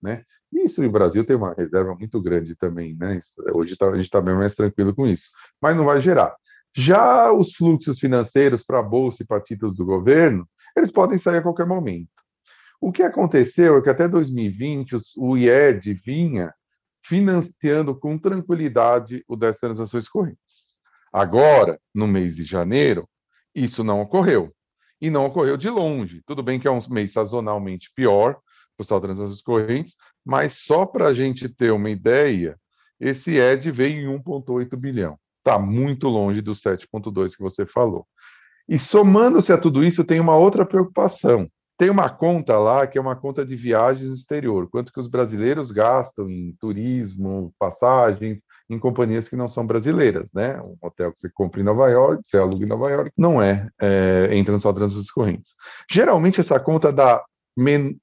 Né? 0.00 0.24
Isso, 0.52 0.84
o 0.84 0.90
Brasil 0.90 1.24
tem 1.24 1.34
uma 1.34 1.54
reserva 1.54 1.94
muito 1.94 2.20
grande 2.20 2.54
também, 2.54 2.94
né? 2.94 3.20
Hoje 3.54 3.76
tá, 3.76 3.88
a 3.88 3.94
gente 3.94 4.04
está 4.04 4.20
bem 4.20 4.34
mais 4.34 4.54
tranquilo 4.54 4.94
com 4.94 5.06
isso, 5.06 5.30
mas 5.60 5.74
não 5.74 5.84
vai 5.86 6.00
gerar. 6.00 6.36
Já 6.76 7.32
os 7.32 7.54
fluxos 7.54 7.98
financeiros 7.98 8.64
para 8.64 8.80
a 8.80 8.82
Bolsa 8.82 9.22
e 9.22 9.26
para 9.26 9.40
títulos 9.40 9.76
do 9.76 9.84
governo, 9.84 10.46
eles 10.76 10.90
podem 10.90 11.18
sair 11.18 11.38
a 11.38 11.42
qualquer 11.42 11.66
momento. 11.66 12.10
O 12.80 12.90
que 12.90 13.02
aconteceu 13.02 13.76
é 13.78 13.82
que 13.82 13.90
até 13.90 14.08
2020 14.08 14.96
o 15.16 15.36
IED 15.36 15.94
vinha 16.04 16.52
financiando 17.04 17.94
com 17.94 18.18
tranquilidade 18.18 19.24
o 19.28 19.36
das 19.36 19.58
transações 19.58 20.08
correntes. 20.08 20.66
Agora, 21.12 21.78
no 21.94 22.06
mês 22.06 22.34
de 22.34 22.44
janeiro, 22.44 23.08
isso 23.54 23.84
não 23.84 24.00
ocorreu. 24.00 24.52
E 25.00 25.10
não 25.10 25.26
ocorreu 25.26 25.56
de 25.56 25.68
longe. 25.68 26.22
Tudo 26.26 26.42
bem 26.42 26.58
que 26.58 26.68
é 26.68 26.70
um 26.70 26.78
mês 26.90 27.12
sazonalmente 27.12 27.90
pior 27.94 28.40
para 28.76 28.82
o 28.82 28.84
saldo 28.84 29.06
de 29.06 29.14
transações 29.14 29.42
correntes, 29.42 29.96
mas 30.24 30.64
só 30.64 30.86
para 30.86 31.08
a 31.08 31.14
gente 31.14 31.48
ter 31.48 31.72
uma 31.72 31.90
ideia, 31.90 32.58
esse 32.98 33.36
ED 33.36 33.70
veio 33.70 34.12
em 34.12 34.18
1,8 34.18 34.76
bilhão. 34.76 35.18
Está 35.38 35.58
muito 35.58 36.08
longe 36.08 36.40
dos 36.40 36.62
7,2 36.62 37.36
que 37.36 37.42
você 37.42 37.66
falou. 37.66 38.06
E 38.68 38.78
somando-se 38.78 39.52
a 39.52 39.58
tudo 39.58 39.84
isso, 39.84 40.04
tem 40.04 40.20
uma 40.20 40.36
outra 40.36 40.64
preocupação. 40.64 41.48
Tem 41.76 41.90
uma 41.90 42.08
conta 42.08 42.56
lá 42.58 42.86
que 42.86 42.96
é 42.96 43.00
uma 43.00 43.16
conta 43.16 43.44
de 43.44 43.56
viagens 43.56 44.08
no 44.08 44.14
exterior, 44.14 44.68
quanto 44.70 44.92
que 44.92 45.00
os 45.00 45.08
brasileiros 45.08 45.72
gastam 45.72 46.30
em 46.30 46.54
turismo, 46.60 47.52
passagens, 47.58 48.38
em 48.70 48.78
companhias 48.78 49.28
que 49.28 49.36
não 49.36 49.48
são 49.48 49.66
brasileiras, 49.66 50.32
né? 50.32 50.60
Um 50.60 50.76
hotel 50.80 51.12
que 51.12 51.20
você 51.20 51.30
compra 51.30 51.60
em 51.60 51.64
Nova 51.64 51.88
York, 51.88 52.22
você 52.24 52.38
aluga 52.38 52.64
em 52.64 52.68
Nova 52.68 52.90
York, 52.90 53.10
não 53.16 53.42
é, 53.42 53.68
é 53.80 54.28
entra 54.32 54.56
de 54.56 54.62
transações 54.62 55.10
correntes. 55.10 55.54
Geralmente 55.90 56.40
essa 56.40 56.58
conta 56.60 56.92
dá 56.92 57.22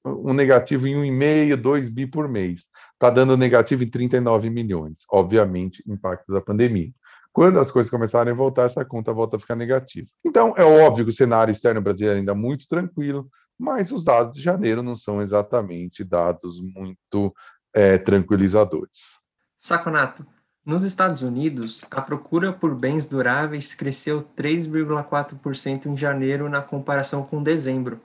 um 0.04 0.32
negativo 0.32 0.86
em 0.86 0.94
1,5, 0.94 1.56
2 1.56 1.90
bi 1.90 2.06
por 2.06 2.28
mês. 2.28 2.66
Está 2.92 3.10
dando 3.10 3.36
negativo 3.36 3.82
em 3.82 3.90
39 3.90 4.50
milhões. 4.50 5.00
Obviamente, 5.10 5.82
impacto 5.86 6.32
da 6.32 6.40
pandemia. 6.40 6.90
Quando 7.32 7.58
as 7.58 7.70
coisas 7.70 7.90
começarem 7.90 8.32
a 8.32 8.36
voltar, 8.36 8.64
essa 8.64 8.84
conta 8.84 9.12
volta 9.12 9.36
a 9.36 9.40
ficar 9.40 9.54
negativa. 9.54 10.08
Então, 10.24 10.54
é 10.56 10.64
óbvio 10.64 11.04
que 11.04 11.10
o 11.10 11.14
cenário 11.14 11.52
externo 11.52 11.80
brasileiro 11.80 12.18
ainda 12.18 12.32
é 12.32 12.34
muito 12.34 12.66
tranquilo, 12.68 13.28
mas 13.58 13.92
os 13.92 14.04
dados 14.04 14.36
de 14.36 14.42
janeiro 14.42 14.82
não 14.82 14.96
são 14.96 15.22
exatamente 15.22 16.02
dados 16.02 16.60
muito 16.60 17.34
é, 17.74 17.98
tranquilizadores. 17.98 19.18
Saconato, 19.58 20.26
nos 20.64 20.82
Estados 20.82 21.22
Unidos, 21.22 21.84
a 21.90 22.00
procura 22.00 22.52
por 22.52 22.74
bens 22.74 23.06
duráveis 23.06 23.74
cresceu 23.74 24.22
3,4% 24.22 25.86
em 25.86 25.96
janeiro 25.96 26.48
na 26.48 26.62
comparação 26.62 27.22
com 27.22 27.42
dezembro, 27.42 28.00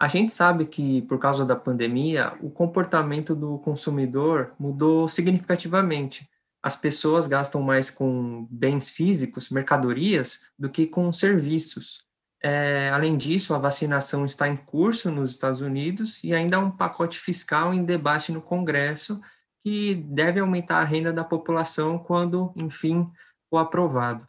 a 0.00 0.06
gente 0.06 0.32
sabe 0.32 0.64
que, 0.64 1.02
por 1.02 1.18
causa 1.18 1.44
da 1.44 1.56
pandemia, 1.56 2.32
o 2.40 2.48
comportamento 2.50 3.34
do 3.34 3.58
consumidor 3.58 4.52
mudou 4.56 5.08
significativamente. 5.08 6.28
As 6.62 6.74
pessoas 6.74 7.26
gastam 7.26 7.62
mais 7.62 7.90
com 7.90 8.46
bens 8.50 8.90
físicos, 8.90 9.50
mercadorias, 9.50 10.40
do 10.58 10.68
que 10.68 10.86
com 10.86 11.12
serviços. 11.12 12.06
É, 12.42 12.90
além 12.92 13.16
disso, 13.16 13.54
a 13.54 13.58
vacinação 13.58 14.24
está 14.24 14.48
em 14.48 14.56
curso 14.56 15.10
nos 15.10 15.30
Estados 15.30 15.60
Unidos 15.60 16.22
e 16.22 16.32
ainda 16.32 16.56
há 16.56 16.60
um 16.60 16.70
pacote 16.70 17.18
fiscal 17.18 17.74
em 17.74 17.84
debate 17.84 18.30
no 18.30 18.40
Congresso 18.40 19.20
que 19.60 19.94
deve 19.94 20.38
aumentar 20.40 20.78
a 20.78 20.84
renda 20.84 21.12
da 21.12 21.24
população 21.24 21.98
quando, 21.98 22.52
enfim, 22.56 23.10
for 23.50 23.58
aprovado. 23.58 24.26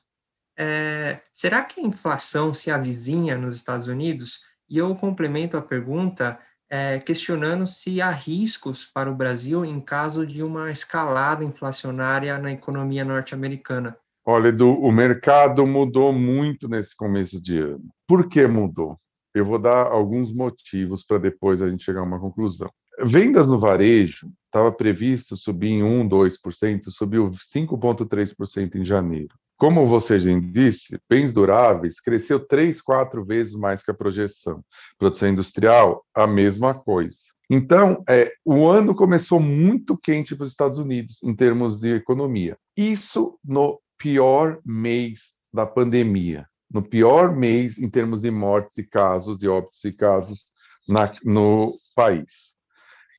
É, 0.58 1.22
será 1.32 1.64
que 1.64 1.80
a 1.80 1.84
inflação 1.84 2.54
se 2.54 2.72
avizinha 2.72 3.38
nos 3.38 3.56
Estados 3.56 3.88
Unidos? 3.88 4.42
E 4.68 4.78
eu 4.78 4.94
complemento 4.96 5.56
a 5.56 5.62
pergunta 5.62 6.40
é, 6.70 7.00
questionando 7.00 7.66
se 7.66 8.02
há 8.02 8.12
riscos 8.12 8.86
para 8.86 9.12
o 9.12 9.16
Brasil 9.16 9.66
em 9.66 9.80
caso 9.82 10.26
de 10.26 10.44
uma 10.44 10.70
escalada 10.72 11.44
inflacionária 11.44 12.38
na 12.38 12.52
economia 12.52 13.04
norte-americana. 13.04 13.98
Olha, 14.26 14.50
Edu, 14.50 14.74
o 14.74 14.92
mercado 14.92 15.66
mudou 15.66 16.14
muito 16.14 16.70
nesse 16.70 16.96
começo 16.96 17.42
de 17.42 17.60
ano. 17.60 17.90
Por 18.08 18.30
que 18.30 18.46
mudou? 18.46 19.00
Eu 19.34 19.46
vou 19.46 19.58
dar 19.58 19.88
alguns 19.88 20.32
motivos 20.32 21.04
para 21.04 21.18
depois 21.18 21.62
a 21.62 21.70
gente 21.70 21.84
chegar 21.84 22.02
a 22.02 22.04
uma 22.04 22.20
conclusão. 22.20 22.70
Vendas 23.02 23.48
no 23.48 23.60
varejo 23.60 24.30
estava 24.46 24.72
previsto 24.72 25.38
subir 25.38 25.70
em 25.70 25.84
1, 25.84 26.10
2%, 26.10 26.90
subiu 26.90 27.32
5,3% 27.32 28.76
em 28.76 28.86
janeiro. 28.86 29.34
Como 29.60 29.86
você 29.86 30.18
já 30.18 30.32
disse, 30.40 30.98
bens 31.10 31.34
duráveis 31.34 32.00
cresceu 32.00 32.40
três, 32.40 32.82
quatro 32.82 33.26
vezes 33.26 33.54
mais 33.54 33.84
que 33.84 33.92
a 33.92 33.94
projeção. 33.94 34.64
Produção 34.98 35.28
industrial, 35.28 36.06
a 36.16 36.26
mesma 36.26 36.74
coisa. 36.74 37.18
Então, 37.50 38.02
é, 38.08 38.32
o 38.46 38.66
ano 38.68 38.96
começou 38.96 39.38
muito 39.38 39.98
quente 39.98 40.34
para 40.34 40.46
os 40.46 40.52
Estados 40.52 40.80
Unidos 40.80 41.22
em 41.22 41.36
termos 41.36 41.82
de 41.82 41.94
economia. 41.94 42.58
Isso 42.78 43.38
no 43.44 43.82
pior 43.98 44.62
mês 44.66 45.34
da 45.54 45.66
pandemia, 45.66 46.48
no 46.72 46.82
pior 46.82 47.36
mês 47.36 47.78
em 47.78 47.90
termos 47.90 48.22
de 48.22 48.32
mortes 48.32 48.78
e 48.78 48.84
casos, 48.84 49.38
de 49.38 49.50
óbitos 49.50 49.84
e 49.84 49.92
casos 49.92 50.46
na, 50.88 51.12
no 51.26 51.76
país. 51.94 52.56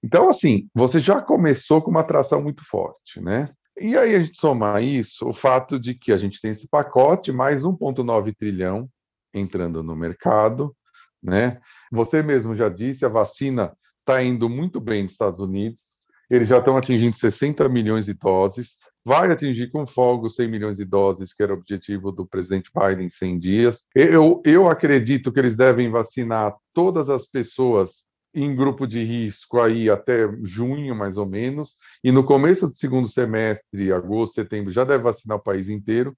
Então, 0.02 0.30
assim, 0.30 0.70
você 0.74 1.00
já 1.00 1.20
começou 1.20 1.82
com 1.82 1.90
uma 1.90 2.00
atração 2.00 2.40
muito 2.40 2.64
forte, 2.64 3.20
né? 3.20 3.50
E 3.80 3.96
aí 3.96 4.14
a 4.14 4.20
gente 4.20 4.36
soma 4.36 4.78
isso, 4.82 5.26
o 5.26 5.32
fato 5.32 5.80
de 5.80 5.94
que 5.94 6.12
a 6.12 6.18
gente 6.18 6.38
tem 6.38 6.50
esse 6.50 6.68
pacote, 6.68 7.32
mais 7.32 7.62
1,9 7.62 8.36
trilhão 8.36 8.86
entrando 9.32 9.82
no 9.82 9.96
mercado, 9.96 10.76
né? 11.22 11.58
Você 11.90 12.22
mesmo 12.22 12.54
já 12.54 12.68
disse, 12.68 13.06
a 13.06 13.08
vacina 13.08 13.74
está 14.00 14.22
indo 14.22 14.50
muito 14.50 14.80
bem 14.80 15.04
nos 15.04 15.12
Estados 15.12 15.40
Unidos, 15.40 15.98
eles 16.28 16.46
já 16.46 16.58
estão 16.58 16.76
atingindo 16.76 17.16
60 17.16 17.66
milhões 17.70 18.04
de 18.04 18.12
doses, 18.12 18.76
vai 19.02 19.32
atingir 19.32 19.70
com 19.70 19.86
folga 19.86 20.26
os 20.26 20.36
100 20.36 20.48
milhões 20.48 20.76
de 20.76 20.84
doses, 20.84 21.32
que 21.32 21.42
era 21.42 21.54
o 21.54 21.56
objetivo 21.56 22.12
do 22.12 22.26
presidente 22.26 22.70
Biden 22.74 23.06
em 23.06 23.10
100 23.10 23.38
dias. 23.38 23.88
Eu, 23.94 24.42
eu 24.44 24.68
acredito 24.68 25.32
que 25.32 25.38
eles 25.38 25.56
devem 25.56 25.90
vacinar 25.90 26.54
todas 26.74 27.08
as 27.08 27.24
pessoas 27.24 28.04
em 28.34 28.54
grupo 28.54 28.86
de 28.86 29.02
risco 29.04 29.60
aí 29.60 29.90
até 29.90 30.28
junho, 30.42 30.94
mais 30.94 31.16
ou 31.16 31.26
menos, 31.26 31.76
e 32.02 32.12
no 32.12 32.24
começo 32.24 32.68
do 32.68 32.74
segundo 32.74 33.08
semestre, 33.08 33.92
agosto, 33.92 34.34
setembro, 34.34 34.72
já 34.72 34.84
deve 34.84 35.02
vacinar 35.02 35.38
o 35.38 35.42
país 35.42 35.68
inteiro. 35.68 36.16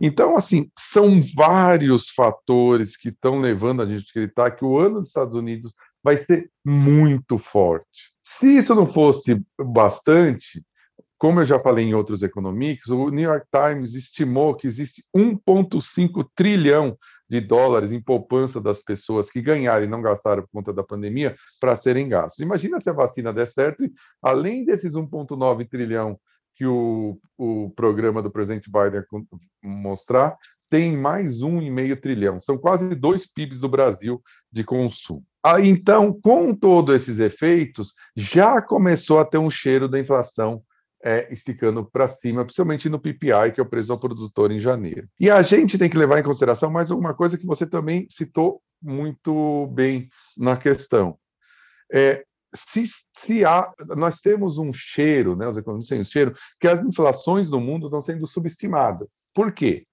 Então, 0.00 0.36
assim, 0.36 0.70
são 0.78 1.20
vários 1.36 2.08
fatores 2.08 2.96
que 2.96 3.10
estão 3.10 3.40
levando 3.40 3.82
a 3.82 3.86
gente 3.86 4.06
a 4.06 4.10
acreditar 4.10 4.50
que 4.52 4.64
o 4.64 4.78
ano 4.78 5.00
dos 5.00 5.08
Estados 5.08 5.34
Unidos 5.34 5.72
vai 6.02 6.16
ser 6.16 6.50
muito 6.64 7.38
forte. 7.38 8.12
Se 8.24 8.56
isso 8.56 8.74
não 8.74 8.86
fosse 8.86 9.40
bastante, 9.58 10.64
como 11.18 11.40
eu 11.40 11.44
já 11.44 11.60
falei 11.60 11.84
em 11.84 11.94
outros 11.94 12.22
economics, 12.22 12.88
o 12.88 13.10
New 13.10 13.30
York 13.30 13.46
Times 13.52 13.94
estimou 13.94 14.56
que 14.56 14.66
existe 14.66 15.04
1,5 15.14 16.26
trilhão 16.34 16.98
de 17.32 17.40
dólares 17.40 17.90
em 17.92 18.00
poupança 18.00 18.60
das 18.60 18.82
pessoas 18.82 19.30
que 19.30 19.40
ganharam 19.40 19.86
e 19.86 19.88
não 19.88 20.02
gastaram 20.02 20.42
por 20.42 20.50
conta 20.50 20.70
da 20.70 20.82
pandemia 20.82 21.34
para 21.58 21.74
serem 21.76 22.06
gastos. 22.06 22.40
Imagina 22.40 22.78
se 22.78 22.90
a 22.90 22.92
vacina 22.92 23.32
der 23.32 23.46
certo 23.48 23.86
e, 23.86 23.92
além 24.22 24.66
desses 24.66 24.92
1,9 24.92 25.66
trilhão 25.66 26.20
que 26.54 26.66
o, 26.66 27.18
o 27.38 27.70
programa 27.74 28.20
do 28.20 28.30
presidente 28.30 28.70
Biden 28.70 29.02
mostrar, 29.64 30.36
tem 30.68 30.94
mais 30.94 31.40
um 31.40 31.62
e 31.62 31.70
meio 31.70 31.98
trilhão. 31.98 32.38
São 32.38 32.58
quase 32.58 32.86
dois 32.94 33.26
PIBs 33.26 33.60
do 33.60 33.68
Brasil 33.70 34.22
de 34.52 34.62
consumo. 34.62 35.24
Ah, 35.42 35.58
então, 35.58 36.12
com 36.12 36.54
todos 36.54 36.94
esses 36.94 37.18
efeitos, 37.18 37.94
já 38.14 38.60
começou 38.60 39.18
a 39.18 39.24
ter 39.24 39.38
um 39.38 39.48
cheiro 39.48 39.88
da 39.88 39.98
inflação 39.98 40.62
é, 41.02 41.32
esticando 41.32 41.84
para 41.84 42.08
cima, 42.08 42.44
principalmente 42.44 42.88
no 42.88 43.00
PPI, 43.00 43.52
que 43.54 43.60
é 43.60 43.62
o 43.62 43.68
preço 43.68 43.92
ao 43.92 43.98
produtor 43.98 44.52
em 44.52 44.60
janeiro. 44.60 45.08
E 45.18 45.30
a 45.30 45.42
gente 45.42 45.78
tem 45.78 45.90
que 45.90 45.98
levar 45.98 46.18
em 46.18 46.22
consideração 46.22 46.70
mais 46.70 46.90
uma 46.90 47.12
coisa 47.12 47.36
que 47.36 47.46
você 47.46 47.66
também 47.66 48.06
citou 48.08 48.62
muito 48.80 49.66
bem 49.68 50.08
na 50.36 50.56
questão. 50.56 51.18
É, 51.92 52.24
se, 52.54 52.84
se 53.18 53.44
há, 53.44 53.72
nós 53.96 54.20
temos 54.20 54.58
um 54.58 54.72
cheiro, 54.72 55.34
né, 55.34 55.48
os 55.48 55.56
economistas 55.56 55.88
têm 55.88 56.00
um 56.00 56.04
cheiro, 56.04 56.34
que 56.60 56.68
as 56.68 56.80
inflações 56.80 57.48
do 57.48 57.60
mundo 57.60 57.86
estão 57.86 58.00
sendo 58.00 58.26
subestimadas. 58.26 59.22
Por 59.34 59.52
quê? 59.52 59.86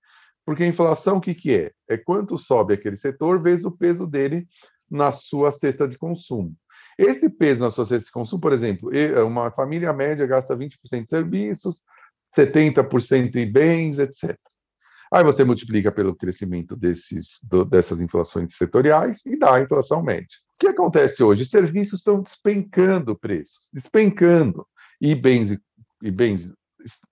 Porque 0.45 0.63
a 0.63 0.67
inflação, 0.67 1.17
o 1.17 1.21
que, 1.21 1.33
que 1.33 1.55
é? 1.55 1.71
É 1.87 1.97
quanto 1.97 2.37
sobe 2.37 2.73
aquele 2.73 2.97
setor 2.97 3.41
vezes 3.41 3.65
o 3.65 3.71
peso 3.71 4.05
dele 4.05 4.47
na 4.89 5.11
sua 5.11 5.51
cesta 5.51 5.87
de 5.87 5.97
consumo. 5.97 6.55
Esse 6.99 7.29
peso 7.29 7.61
na 7.61 7.71
sua 7.71 7.85
de 7.85 8.11
consumo, 8.11 8.41
por 8.41 8.51
exemplo, 8.51 8.91
uma 9.25 9.49
família 9.51 9.93
média 9.93 10.27
gasta 10.27 10.53
20% 10.53 10.75
em 10.95 11.05
serviços, 11.05 11.77
70% 12.37 13.37
em 13.37 13.49
bens, 13.49 13.97
etc. 13.97 14.37
Aí 15.09 15.23
você 15.23 15.45
multiplica 15.45 15.93
pelo 15.93 16.13
crescimento 16.13 16.75
desses, 16.75 17.39
do, 17.41 17.63
dessas 17.63 18.01
inflações 18.01 18.53
setoriais 18.57 19.25
e 19.25 19.39
dá 19.39 19.55
a 19.55 19.61
inflação 19.61 20.03
média. 20.03 20.27
que 20.59 20.67
acontece 20.67 21.23
hoje? 21.23 21.45
Serviços 21.45 22.01
estão 22.01 22.21
despencando 22.21 23.17
preços, 23.17 23.69
despencando, 23.71 24.67
e 24.99 25.15
bens, 25.15 25.57
e 26.03 26.11
bens 26.11 26.51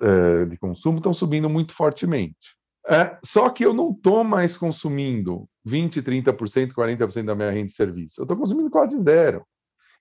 uh, 0.02 0.46
de 0.50 0.58
consumo 0.58 0.98
estão 0.98 1.14
subindo 1.14 1.50
muito 1.50 1.74
fortemente. 1.74 2.58
É, 2.90 3.18
só 3.24 3.50
que 3.50 3.66
eu 3.66 3.74
não 3.74 3.92
estou 3.92 4.22
mais 4.26 4.58
consumindo 4.58 5.48
20%, 5.66 6.04
30%, 6.04 6.74
40% 6.74 7.24
da 7.24 7.36
minha 7.36 7.52
renda 7.52 7.68
de 7.68 7.74
serviço. 7.74 8.20
Eu 8.20 8.24
estou 8.24 8.36
consumindo 8.36 8.70
quase 8.70 9.00
zero. 9.02 9.46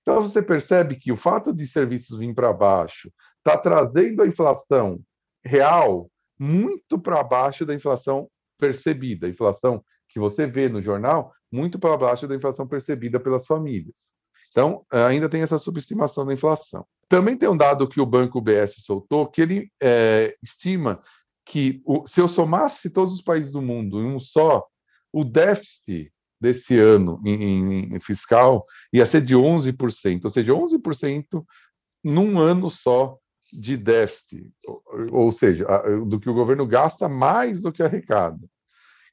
Então 0.07 0.21
você 0.21 0.41
percebe 0.41 0.95
que 0.95 1.11
o 1.11 1.17
fato 1.17 1.51
de 1.51 1.67
serviços 1.67 2.17
vir 2.17 2.33
para 2.33 2.53
baixo 2.53 3.11
está 3.39 3.57
trazendo 3.57 4.21
a 4.21 4.25
inflação 4.25 5.01
real 5.43 6.09
muito 6.39 6.97
para 6.97 7.21
baixo 7.21 7.65
da 7.65 7.75
inflação 7.75 8.29
percebida, 8.57 9.27
a 9.27 9.29
inflação 9.29 9.83
que 10.07 10.17
você 10.17 10.47
vê 10.47 10.69
no 10.69 10.81
jornal, 10.81 11.33
muito 11.51 11.77
para 11.77 11.97
baixo 11.97 12.25
da 12.25 12.33
inflação 12.33 12.65
percebida 12.65 13.19
pelas 13.19 13.45
famílias. 13.45 13.97
Então, 14.49 14.85
ainda 14.89 15.27
tem 15.27 15.41
essa 15.41 15.59
subestimação 15.59 16.25
da 16.25 16.33
inflação. 16.33 16.87
Também 17.09 17.35
tem 17.35 17.49
um 17.49 17.57
dado 17.57 17.85
que 17.85 17.99
o 17.99 18.05
Banco 18.05 18.39
BS 18.39 18.75
soltou, 18.85 19.27
que 19.27 19.41
ele 19.41 19.69
é, 19.83 20.37
estima 20.41 21.01
que 21.45 21.81
o, 21.85 22.07
se 22.07 22.21
eu 22.21 22.29
somasse 22.29 22.89
todos 22.89 23.13
os 23.13 23.21
países 23.21 23.51
do 23.51 23.61
mundo 23.61 23.99
em 23.99 24.05
um 24.05 24.21
só, 24.21 24.65
o 25.11 25.25
déficit 25.25 26.13
desse 26.39 26.77
ano 26.77 27.21
em, 27.25 27.95
em 27.95 27.99
fiscal 27.99 28.65
ia 28.93 29.05
ser 29.05 29.21
de 29.21 29.35
11%, 29.35 30.23
ou 30.23 30.29
seja, 30.29 30.53
11% 30.53 31.43
num 32.03 32.39
ano 32.39 32.69
só 32.69 33.17
de 33.51 33.77
déficit, 33.77 34.51
ou, 35.11 35.31
seja, 35.31 35.65
do 36.05 36.19
que 36.19 36.29
o 36.29 36.33
governo 36.33 36.65
gasta 36.65 37.07
mais 37.07 37.61
do 37.61 37.71
que 37.71 37.81
arrecada. 37.81 38.39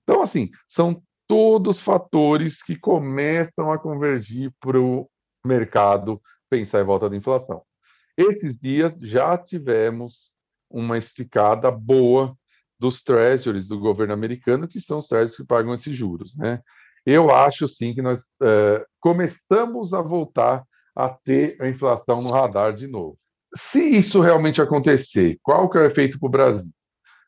Então, 0.02 0.20
assim, 0.20 0.50
são 0.68 1.02
todos 1.26 1.80
fatores 1.80 2.62
que 2.62 2.76
começam 2.76 3.72
a 3.72 3.78
convergir 3.78 4.52
para 4.60 4.80
o 4.80 5.08
mercado 5.44 6.20
pensar 6.50 6.80
em 6.80 6.84
volta 6.84 7.08
da 7.08 7.16
inflação. 7.16 7.62
Esses 8.16 8.58
dias 8.58 8.92
já 9.00 9.36
tivemos 9.38 10.32
uma 10.70 10.98
esticada 10.98 11.70
boa 11.70 12.36
dos 12.78 13.02
treasuries 13.02 13.68
do 13.68 13.78
governo 13.78 14.12
americano, 14.12 14.68
que 14.68 14.80
são 14.80 14.98
os 14.98 15.06
treasuries 15.06 15.36
que 15.36 15.46
pagam 15.46 15.72
esses 15.72 15.96
juros. 15.96 16.36
Né? 16.36 16.60
Eu 17.06 17.30
acho 17.30 17.68
sim 17.68 17.94
que 17.94 18.02
nós 18.02 18.22
é, 18.42 18.84
começamos 19.00 19.92
a 19.92 20.00
voltar 20.00 20.64
a 20.96 21.08
ter 21.08 21.56
a 21.60 21.68
inflação 21.68 22.22
no 22.22 22.30
radar 22.30 22.72
de 22.72 22.86
novo. 22.86 23.18
Se 23.54 23.80
isso 23.80 24.20
realmente 24.20 24.62
acontecer, 24.62 25.38
qual 25.42 25.68
que 25.68 25.78
é 25.78 25.82
o 25.82 25.84
efeito 25.84 26.18
para 26.18 26.26
o 26.26 26.30
Brasil? 26.30 26.72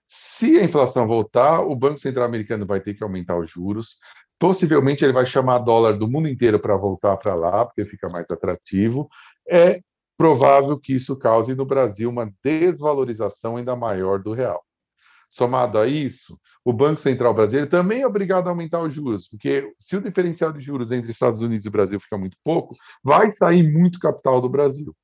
Se 0.08 0.58
a 0.58 0.64
inflação 0.64 1.06
voltar, 1.06 1.60
o 1.60 1.74
Banco 1.74 1.98
Central 1.98 2.26
americano 2.26 2.64
vai 2.64 2.80
ter 2.80 2.94
que 2.94 3.02
aumentar 3.02 3.38
os 3.38 3.50
juros. 3.50 3.98
Possivelmente 4.38 5.04
ele 5.04 5.12
vai 5.12 5.26
chamar 5.26 5.58
dólar 5.58 5.98
do 5.98 6.08
mundo 6.08 6.28
inteiro 6.28 6.60
para 6.60 6.76
voltar 6.76 7.16
para 7.16 7.34
lá, 7.34 7.64
porque 7.64 7.84
fica 7.84 8.08
mais 8.08 8.30
atrativo. 8.30 9.08
É 9.48 9.80
provável 10.16 10.78
que 10.78 10.94
isso 10.94 11.16
cause 11.16 11.54
no 11.54 11.64
Brasil 11.64 12.08
uma 12.08 12.30
desvalorização 12.42 13.56
ainda 13.56 13.76
maior 13.76 14.22
do 14.22 14.32
real. 14.32 14.64
Somado 15.28 15.78
a 15.78 15.86
isso, 15.86 16.38
o 16.64 16.72
Banco 16.72 17.00
Central 17.00 17.34
brasileiro 17.34 17.70
também 17.70 18.02
é 18.02 18.06
obrigado 18.06 18.46
a 18.46 18.50
aumentar 18.50 18.80
os 18.80 18.92
juros, 18.92 19.28
porque 19.28 19.72
se 19.78 19.96
o 19.96 20.00
diferencial 20.00 20.52
de 20.52 20.60
juros 20.60 20.92
entre 20.92 21.10
Estados 21.10 21.42
Unidos 21.42 21.66
e 21.66 21.70
Brasil 21.70 22.00
fica 22.00 22.16
muito 22.16 22.36
pouco, 22.42 22.74
vai 23.02 23.30
sair 23.30 23.62
muito 23.62 23.98
capital 23.98 24.40
do 24.40 24.48
Brasil. 24.48 24.94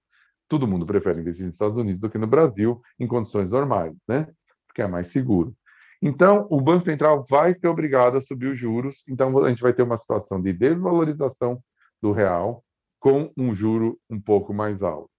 Todo 0.49 0.67
mundo 0.67 0.87
prefere 0.87 1.21
investir 1.21 1.47
nos 1.47 1.55
Estados 1.55 1.77
Unidos 1.77 2.01
do 2.01 2.11
que 2.11 2.19
no 2.19 2.27
Brasil 2.27 2.81
em 2.99 3.07
condições 3.07 3.51
normais, 3.51 3.95
né? 4.09 4.29
Porque 4.67 4.83
é 4.83 4.87
mais 4.87 5.09
seguro. 5.09 5.55
Então, 6.01 6.49
o 6.51 6.61
Banco 6.61 6.83
Central 6.83 7.25
vai 7.31 7.55
ser 7.55 7.69
obrigado 7.69 8.17
a 8.17 8.21
subir 8.21 8.49
os 8.49 8.59
juros, 8.59 9.05
então 9.09 9.45
a 9.45 9.49
gente 9.49 9.63
vai 9.63 9.73
ter 9.73 9.83
uma 9.83 9.97
situação 9.97 10.43
de 10.43 10.53
desvalorização 10.53 11.63
do 12.03 12.11
real 12.11 12.65
com 12.99 13.33
um 13.37 13.55
juro 13.55 13.99
um 14.11 14.21
pouco 14.21 14.53
mais 14.53 14.83
alto. 14.83 15.11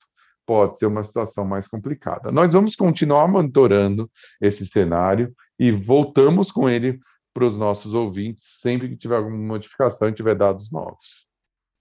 Pode 0.45 0.77
ser 0.77 0.87
uma 0.87 1.03
situação 1.03 1.45
mais 1.45 1.67
complicada. 1.67 2.31
Nós 2.31 2.51
vamos 2.51 2.75
continuar 2.75 3.27
monitorando 3.27 4.09
esse 4.41 4.65
cenário 4.65 5.33
e 5.57 5.71
voltamos 5.71 6.51
com 6.51 6.69
ele 6.69 6.99
para 7.33 7.45
os 7.45 7.57
nossos 7.57 7.93
ouvintes 7.93 8.59
sempre 8.61 8.87
que 8.89 8.95
tiver 8.95 9.15
alguma 9.15 9.37
modificação 9.37 10.07
e 10.09 10.13
tiver 10.13 10.35
dados 10.35 10.71
novos. 10.71 11.27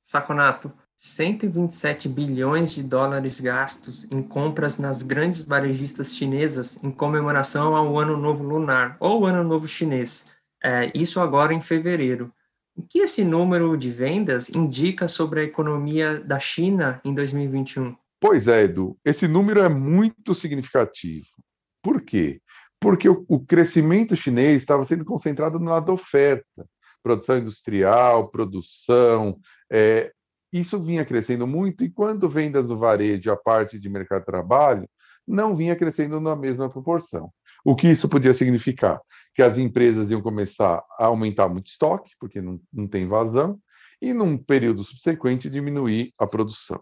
Saconato, 0.04 0.72
127 0.96 2.08
bilhões 2.08 2.72
de 2.72 2.82
dólares 2.82 3.40
gastos 3.40 4.06
em 4.10 4.22
compras 4.22 4.78
nas 4.78 5.02
grandes 5.02 5.44
varejistas 5.44 6.14
chinesas 6.14 6.82
em 6.82 6.92
comemoração 6.92 7.74
ao 7.74 7.98
Ano 7.98 8.16
Novo 8.16 8.44
Lunar, 8.44 8.96
ou 9.00 9.26
Ano 9.26 9.42
Novo 9.42 9.66
Chinês. 9.66 10.30
É, 10.62 10.92
isso 10.94 11.18
agora 11.18 11.52
em 11.52 11.60
fevereiro. 11.60 12.32
O 12.76 12.82
que 12.82 13.00
esse 13.00 13.24
número 13.24 13.76
de 13.76 13.90
vendas 13.90 14.48
indica 14.48 15.08
sobre 15.08 15.40
a 15.40 15.44
economia 15.44 16.20
da 16.20 16.38
China 16.38 17.00
em 17.04 17.12
2021? 17.12 17.96
Pois 18.22 18.46
é, 18.46 18.62
Edu, 18.62 18.96
esse 19.04 19.26
número 19.26 19.58
é 19.58 19.68
muito 19.68 20.32
significativo. 20.32 21.26
Por 21.82 22.02
quê? 22.02 22.40
Porque 22.78 23.08
o, 23.08 23.24
o 23.26 23.44
crescimento 23.44 24.16
chinês 24.16 24.62
estava 24.62 24.85
sendo 24.85 25.04
concentrado 25.04 25.58
no 25.58 25.68
lado 25.68 25.92
oferta, 25.92 26.64
produção 27.02 27.38
industrial, 27.38 28.28
produção, 28.28 29.40
é, 29.68 30.12
isso 30.52 30.80
vinha 30.80 31.04
crescendo 31.04 31.48
muito, 31.48 31.82
e 31.82 31.90
quando 31.90 32.30
vendas 32.30 32.68
do 32.68 32.78
varejo, 32.78 33.28
a 33.28 33.37
parte 33.37 33.76
de 33.80 33.88
mercado 33.88 34.20
de 34.20 34.26
trabalho, 34.26 34.88
não 35.26 35.56
vinha 35.56 35.74
crescendo 35.74 36.20
na 36.20 36.37
mesma 36.37 36.70
proporção. 36.70 37.28
O 37.64 37.74
que 37.74 37.88
isso 37.88 38.08
podia 38.08 38.32
significar? 38.32 39.00
Que 39.35 39.42
as 39.42 39.58
empresas 39.58 40.12
iam 40.12 40.22
começar 40.22 40.80
a 40.96 41.06
aumentar 41.06 41.48
muito 41.48 41.66
estoque, 41.66 42.12
porque 42.20 42.40
não, 42.40 42.61
não 42.72 42.87
tem 42.87 43.04
vazão, 43.08 43.58
e 44.00 44.14
num 44.14 44.38
período 44.38 44.85
subsequente 44.85 45.50
diminuir 45.50 46.14
a 46.16 46.24
produção. 46.24 46.80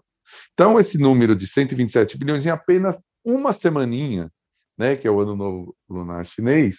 Então, 0.53 0.79
esse 0.79 0.99
número 0.99 1.35
de 1.35 1.47
127 1.47 2.19
bilhões 2.19 2.45
em 2.47 2.51
apenas 2.51 3.03
uma 3.25 3.53
semaninha, 3.53 4.31
né, 4.77 4.97
que 4.97 5.07
é 5.07 5.11
o 5.11 5.21
ano 5.21 5.37
novo 5.37 5.77
lunar 5.89 6.27
chinês, 6.27 6.79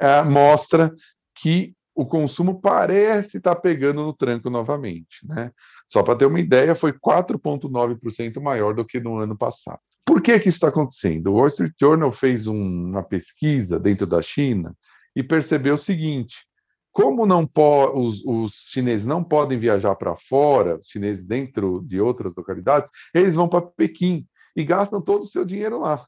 é, 0.00 0.22
mostra 0.22 0.94
que 1.34 1.74
o 1.94 2.06
consumo 2.06 2.60
parece 2.60 3.38
estar 3.38 3.56
pegando 3.56 4.02
no 4.02 4.14
tranco 4.14 4.48
novamente. 4.48 5.26
Né? 5.26 5.50
Só 5.86 6.02
para 6.02 6.16
ter 6.16 6.26
uma 6.26 6.40
ideia, 6.40 6.74
foi 6.74 6.92
4,9% 6.92 8.40
maior 8.40 8.74
do 8.74 8.84
que 8.84 9.00
no 9.00 9.18
ano 9.18 9.36
passado. 9.36 9.80
Por 10.06 10.22
que, 10.22 10.38
que 10.40 10.48
isso 10.48 10.56
está 10.56 10.68
acontecendo? 10.68 11.28
O 11.28 11.34
Wall 11.34 11.48
Street 11.48 11.74
Journal 11.78 12.10
fez 12.10 12.46
um, 12.46 12.56
uma 12.56 13.02
pesquisa 13.02 13.78
dentro 13.78 14.06
da 14.06 14.22
China 14.22 14.74
e 15.14 15.22
percebeu 15.22 15.74
o 15.74 15.78
seguinte: 15.78 16.46
como 16.92 17.24
não 17.24 17.48
os, 17.94 18.24
os 18.24 18.52
chineses 18.70 19.06
não 19.06 19.22
podem 19.22 19.58
viajar 19.58 19.94
para 19.94 20.16
fora, 20.16 20.78
os 20.78 20.88
chineses 20.88 21.24
dentro 21.24 21.82
de 21.86 22.00
outras 22.00 22.34
localidades, 22.36 22.90
eles 23.14 23.34
vão 23.34 23.48
para 23.48 23.62
Pequim 23.62 24.26
e 24.56 24.64
gastam 24.64 25.00
todo 25.00 25.22
o 25.22 25.26
seu 25.26 25.44
dinheiro 25.44 25.80
lá. 25.80 26.04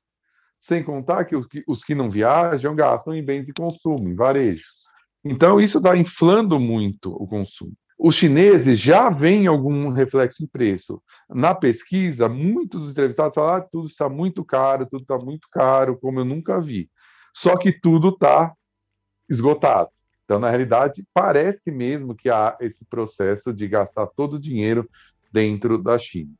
Sem 0.60 0.82
contar 0.82 1.24
que 1.24 1.36
os, 1.36 1.46
que 1.46 1.62
os 1.66 1.84
que 1.84 1.94
não 1.94 2.10
viajam 2.10 2.74
gastam 2.74 3.14
em 3.14 3.24
bens 3.24 3.46
de 3.46 3.52
consumo, 3.52 4.08
em 4.08 4.14
varejo. 4.14 4.66
Então, 5.24 5.60
isso 5.60 5.78
está 5.78 5.96
inflando 5.96 6.58
muito 6.58 7.10
o 7.10 7.26
consumo. 7.26 7.72
Os 7.98 8.16
chineses 8.16 8.80
já 8.80 9.08
veem 9.10 9.46
algum 9.46 9.90
reflexo 9.90 10.42
em 10.42 10.46
preço. 10.48 11.00
Na 11.30 11.54
pesquisa, 11.54 12.28
muitos 12.28 12.90
entrevistados 12.90 13.34
falaram 13.34 13.64
ah, 13.64 13.68
tudo 13.70 13.86
está 13.86 14.08
muito 14.08 14.44
caro, 14.44 14.86
tudo 14.86 15.02
está 15.02 15.16
muito 15.24 15.46
caro, 15.52 15.96
como 16.00 16.18
eu 16.18 16.24
nunca 16.24 16.60
vi. 16.60 16.90
Só 17.32 17.56
que 17.56 17.72
tudo 17.72 18.08
está 18.08 18.52
esgotado. 19.30 19.88
Então, 20.24 20.38
na 20.38 20.48
realidade, 20.48 21.04
parece 21.12 21.70
mesmo 21.70 22.14
que 22.14 22.30
há 22.30 22.56
esse 22.60 22.84
processo 22.84 23.52
de 23.52 23.66
gastar 23.68 24.06
todo 24.06 24.34
o 24.34 24.40
dinheiro 24.40 24.88
dentro 25.32 25.78
da 25.78 25.98
China. 25.98 26.30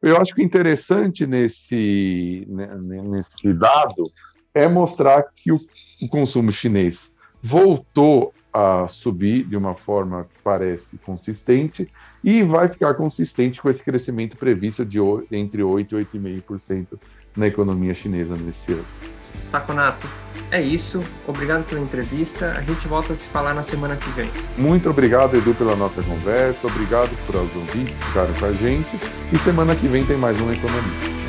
Eu 0.00 0.18
acho 0.18 0.34
que 0.34 0.42
interessante 0.42 1.26
nesse, 1.26 2.46
né, 2.48 2.68
nesse 2.76 3.52
dado 3.54 4.10
é 4.54 4.68
mostrar 4.68 5.24
que 5.34 5.50
o, 5.50 5.56
o 6.02 6.08
consumo 6.08 6.52
chinês 6.52 7.16
voltou 7.42 8.32
a 8.52 8.86
subir 8.86 9.44
de 9.44 9.56
uma 9.56 9.74
forma 9.74 10.24
que 10.24 10.40
parece 10.42 10.96
consistente 10.98 11.90
e 12.22 12.42
vai 12.42 12.68
ficar 12.68 12.94
consistente 12.94 13.60
com 13.60 13.68
esse 13.68 13.82
crescimento 13.82 14.36
previsto 14.36 14.84
de 14.84 15.00
entre 15.32 15.62
8% 15.62 15.92
e 15.92 16.04
8,5% 16.04 17.00
na 17.36 17.48
economia 17.48 17.94
chinesa 17.94 18.36
nesse 18.36 18.72
ano. 18.72 19.13
Saconato, 19.54 20.08
é 20.50 20.60
isso. 20.60 20.98
Obrigado 21.28 21.64
pela 21.64 21.80
entrevista. 21.80 22.50
A 22.56 22.60
gente 22.62 22.88
volta 22.88 23.12
a 23.12 23.16
se 23.16 23.28
falar 23.28 23.54
na 23.54 23.62
semana 23.62 23.94
que 23.94 24.10
vem. 24.10 24.28
Muito 24.58 24.90
obrigado, 24.90 25.36
Edu, 25.36 25.54
pela 25.54 25.76
nossa 25.76 26.02
conversa. 26.02 26.66
Obrigado 26.66 27.16
por 27.24 27.36
os 27.36 27.54
ouvintes 27.54 27.94
ficarem 28.04 28.34
com 28.34 28.46
a 28.46 28.52
gente. 28.52 28.98
E 29.32 29.38
semana 29.38 29.76
que 29.76 29.86
vem 29.86 30.04
tem 30.04 30.16
mais 30.16 30.40
um 30.40 30.50
Economista. 30.50 31.23